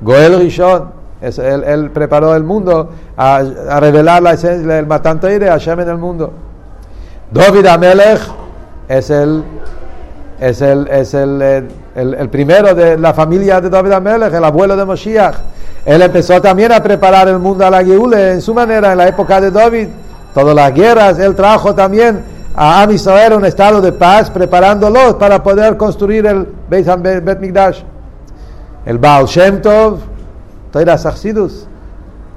Goel 0.01 0.39
Rishon, 0.39 0.91
él, 1.21 1.91
preparó 1.91 2.35
el 2.35 2.43
mundo 2.43 2.89
a, 3.17 3.41
revelar 3.79 4.21
la 4.21 4.33
esencia 4.33 4.75
del 4.75 4.87
Matantoire, 4.87 5.49
a 5.49 5.53
Hashem 5.53 5.79
en 5.81 5.89
el 5.89 5.97
mundo. 5.97 6.31
David 7.31 7.65
Amelech 7.65 8.21
es 8.87 9.09
el 9.09 9.43
es 10.39 10.61
el, 10.61 10.87
es 10.87 11.13
el, 11.13 11.67
el, 11.95 12.29
primero 12.29 12.73
de 12.73 12.97
la 12.97 13.13
familia 13.13 13.59
de 13.59 13.69
David 13.69 13.91
Amelech, 13.93 14.33
el 14.33 14.43
abuelo 14.43 14.75
de 14.75 14.85
Moshiach. 14.85 15.35
Él 15.85 16.01
empezó 16.01 16.41
también 16.41 16.71
a 16.71 16.83
preparar 16.83 17.27
el 17.27 17.39
mundo 17.39 17.65
a 17.65 17.69
la 17.69 17.83
Geule 17.83 18.33
en 18.33 18.41
su 18.41 18.53
manera, 18.53 18.91
en 18.91 18.97
la 18.97 19.07
época 19.07 19.41
de 19.41 19.49
David. 19.49 19.87
Todas 20.33 20.55
las 20.55 20.73
guerras, 20.73 21.17
él 21.19 21.35
trajo 21.35 21.73
también 21.73 22.21
a 22.55 22.83
Am 22.83 22.91
Israel 22.91 23.33
un 23.33 23.45
estado 23.45 23.81
de 23.81 23.91
paz, 23.91 24.29
preparándolos 24.29 25.15
para 25.15 25.41
poder 25.41 25.77
construir 25.77 26.25
el 26.25 26.47
Beit, 26.69 26.87
Bet 27.23 27.39
Mikdash. 27.39 27.81
El 28.85 28.97
Baal 28.97 29.25
Shem 29.25 29.61
Tov, 29.61 29.99
Toira 30.71 30.97
Sachsidus, 30.97 31.67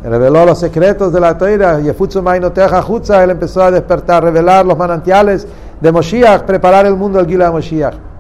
reveló 0.03 0.45
los 0.45 0.59
secretos 0.59 1.13
de 1.13 1.21
la 1.21 1.37
Toira, 1.37 1.81
Yefutsu 1.81 2.23
Mainoteja 2.23 2.83
Jutza, 2.83 3.23
él 3.23 3.31
empezó 3.31 3.63
a 3.63 3.71
despertar, 3.71 4.25
revelar 4.25 4.65
los 4.65 4.77
manantiales 4.77 5.47
de 5.81 5.93
Moshiach, 5.93 6.43
preparar 6.43 6.87
el 6.87 6.97
mundo 6.97 7.19
al 7.19 7.27
Gila 7.27 7.47
de 7.47 7.51
Moshiach. 7.51 8.12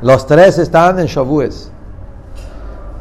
Los 0.00 0.26
tres 0.26 0.58
están 0.58 1.00
en 1.00 1.06
Shavuos. 1.06 1.72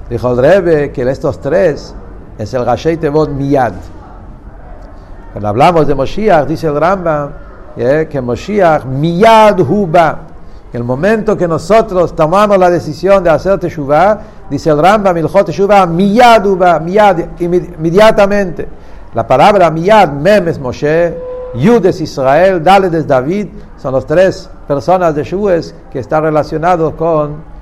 Dijo 0.10 0.32
el 0.32 0.38
Rebbe 0.38 0.92
que 0.92 1.04
estos 1.04 1.40
tres 1.40 1.94
es 2.38 2.54
el 2.54 2.66
Gashei 2.66 2.98
Tevot 2.98 3.30
Miyad. 3.30 3.74
Cuando 5.32 5.50
hablamos 5.50 5.86
de 5.86 5.94
Moshiach, 5.94 6.48
dice 6.48 6.68
el 6.68 6.80
Rambam 6.80 7.30
eh, 7.76 8.08
que 8.10 8.20
Moshiach 8.20 8.86
Miyad 8.86 9.60
Huba. 9.60 10.20
El 10.74 10.84
momento 10.84 11.38
que 11.38 11.48
nosotros 11.48 12.16
tomamos 12.16 12.58
la 12.58 12.70
decisión 12.70 13.24
de 13.24 13.30
hacer 13.30 13.60
Teshuvah, 13.60 14.20
dice 14.50 14.72
el 14.72 14.82
Rambam, 14.82 15.14
Milchot 15.14 15.46
Teshuvah, 15.46 15.86
Miyad 15.86 16.46
Huba, 16.48 16.80
Miyad, 16.80 17.20
inmediatamente. 17.40 18.68
La 19.14 19.28
palabra 19.28 19.70
Miyad, 19.70 20.10
Mem 20.10 20.48
es 20.48 20.60
Moshe, 20.60 21.16
Yud 21.56 21.86
es 21.86 22.02
Israel, 22.02 22.64
Daled 22.64 22.94
es 22.94 23.08
David, 23.08 23.48
son 23.78 23.94
las 23.94 24.06
tres 24.06 24.50
personas 24.68 25.16
de 25.16 25.24
Shues 25.24 25.74
que 25.92 26.00
están 26.00 26.24
relacionados 26.24 26.94
con 26.94 27.58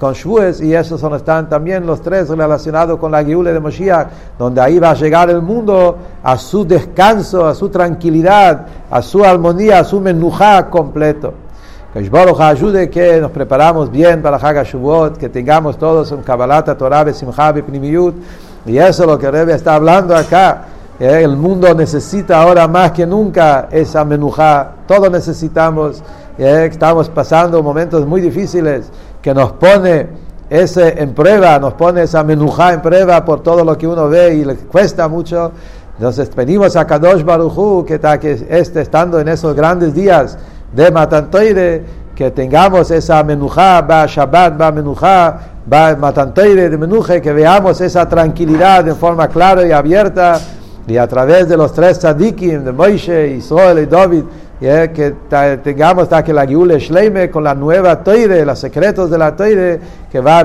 con 0.00 0.14
Shues 0.14 0.60
y 0.60 0.74
esos 0.74 1.00
son, 1.00 1.14
están 1.14 1.48
también 1.48 1.86
los 1.86 2.00
tres 2.00 2.28
relacionados 2.28 2.98
con 2.98 3.12
la 3.12 3.24
Geule 3.24 3.52
de 3.52 3.60
Moshiach, 3.60 4.08
donde 4.38 4.60
ahí 4.60 4.78
va 4.78 4.90
a 4.90 4.94
llegar 4.94 5.30
el 5.30 5.42
mundo 5.42 5.96
a 6.22 6.36
su 6.36 6.66
descanso, 6.66 7.46
a 7.46 7.54
su 7.54 7.68
tranquilidad, 7.68 8.66
a 8.90 9.00
su 9.00 9.24
armonía, 9.24 9.78
a 9.78 9.84
su 9.84 10.00
menujá 10.00 10.68
completo. 10.68 11.34
Que 11.92 12.08
Baruch 12.10 12.40
ayude 12.40 12.90
que 12.90 13.20
nos 13.20 13.30
preparamos 13.30 13.88
bien 13.92 14.20
para 14.20 14.38
Haga 14.38 14.64
Shavuot, 14.64 15.16
que 15.16 15.28
tengamos 15.28 15.78
todos 15.78 16.10
un 16.10 16.22
Kabbalat, 16.22 16.76
Torah, 16.76 17.12
Simcha, 17.12 17.52
Pnimiyut, 17.52 18.16
y 18.66 18.78
eso 18.78 19.04
es 19.04 19.08
lo 19.08 19.16
que 19.16 19.30
Rebe 19.30 19.54
está 19.54 19.76
hablando 19.76 20.16
acá 20.16 20.64
el 20.98 21.36
mundo 21.36 21.74
necesita 21.74 22.40
ahora 22.40 22.68
más 22.68 22.92
que 22.92 23.06
nunca 23.06 23.68
esa 23.70 24.04
menujá. 24.04 24.72
Todos 24.86 25.10
necesitamos. 25.10 26.02
Estamos 26.38 27.08
pasando 27.08 27.62
momentos 27.62 28.06
muy 28.06 28.20
difíciles 28.20 28.90
que 29.22 29.32
nos 29.32 29.52
pone 29.52 30.08
ese 30.50 31.00
en 31.00 31.14
prueba, 31.14 31.58
nos 31.58 31.74
pone 31.74 32.02
esa 32.02 32.22
menujá 32.22 32.74
en 32.74 32.82
prueba 32.82 33.24
por 33.24 33.42
todo 33.42 33.64
lo 33.64 33.78
que 33.78 33.86
uno 33.86 34.08
ve 34.08 34.34
y 34.34 34.44
le 34.44 34.56
cuesta 34.56 35.08
mucho. 35.08 35.52
Entonces 35.96 36.28
pedimos 36.28 36.74
a 36.76 36.86
Kadosh 36.86 37.22
Baruchu 37.22 37.84
que, 37.86 38.00
que 38.20 38.46
esté 38.50 38.80
estando 38.80 39.20
en 39.20 39.28
esos 39.28 39.54
grandes 39.54 39.94
días 39.94 40.36
de 40.72 40.90
Matantoire, 40.90 41.84
que 42.16 42.32
tengamos 42.32 42.90
esa 42.90 43.22
menujá, 43.22 43.80
va 43.80 44.06
Shabbat, 44.06 44.60
va 44.60 44.72
menujá, 44.72 45.38
va 45.72 45.94
Matantoire 45.96 46.68
de 46.68 46.76
menuje, 46.76 47.20
que 47.22 47.32
veamos 47.32 47.80
esa 47.80 48.08
tranquilidad 48.08 48.86
en 48.88 48.96
forma 48.96 49.28
clara 49.28 49.64
y 49.64 49.70
abierta 49.70 50.40
y 50.86 50.96
a 50.96 51.06
través 51.06 51.48
de 51.48 51.56
los 51.56 51.72
tres 51.72 51.98
tzadikim, 51.98 52.64
de 52.64 52.72
Moishe, 52.72 53.28
Israel 53.28 53.78
y 53.78 53.86
David, 53.86 54.24
yeah, 54.60 54.92
que 54.92 55.14
tengamos 55.62 56.04
hasta 56.04 56.22
que 56.22 56.32
la 56.32 56.46
Giule 56.46 56.78
Shleime 56.78 57.30
con 57.30 57.44
la 57.44 57.54
nueva 57.54 58.02
Toire, 58.02 58.44
los 58.44 58.58
secretos 58.58 59.10
de 59.10 59.18
la 59.18 59.34
Toire, 59.34 59.80
que 60.10 60.20
va 60.20 60.38
a 60.38 60.44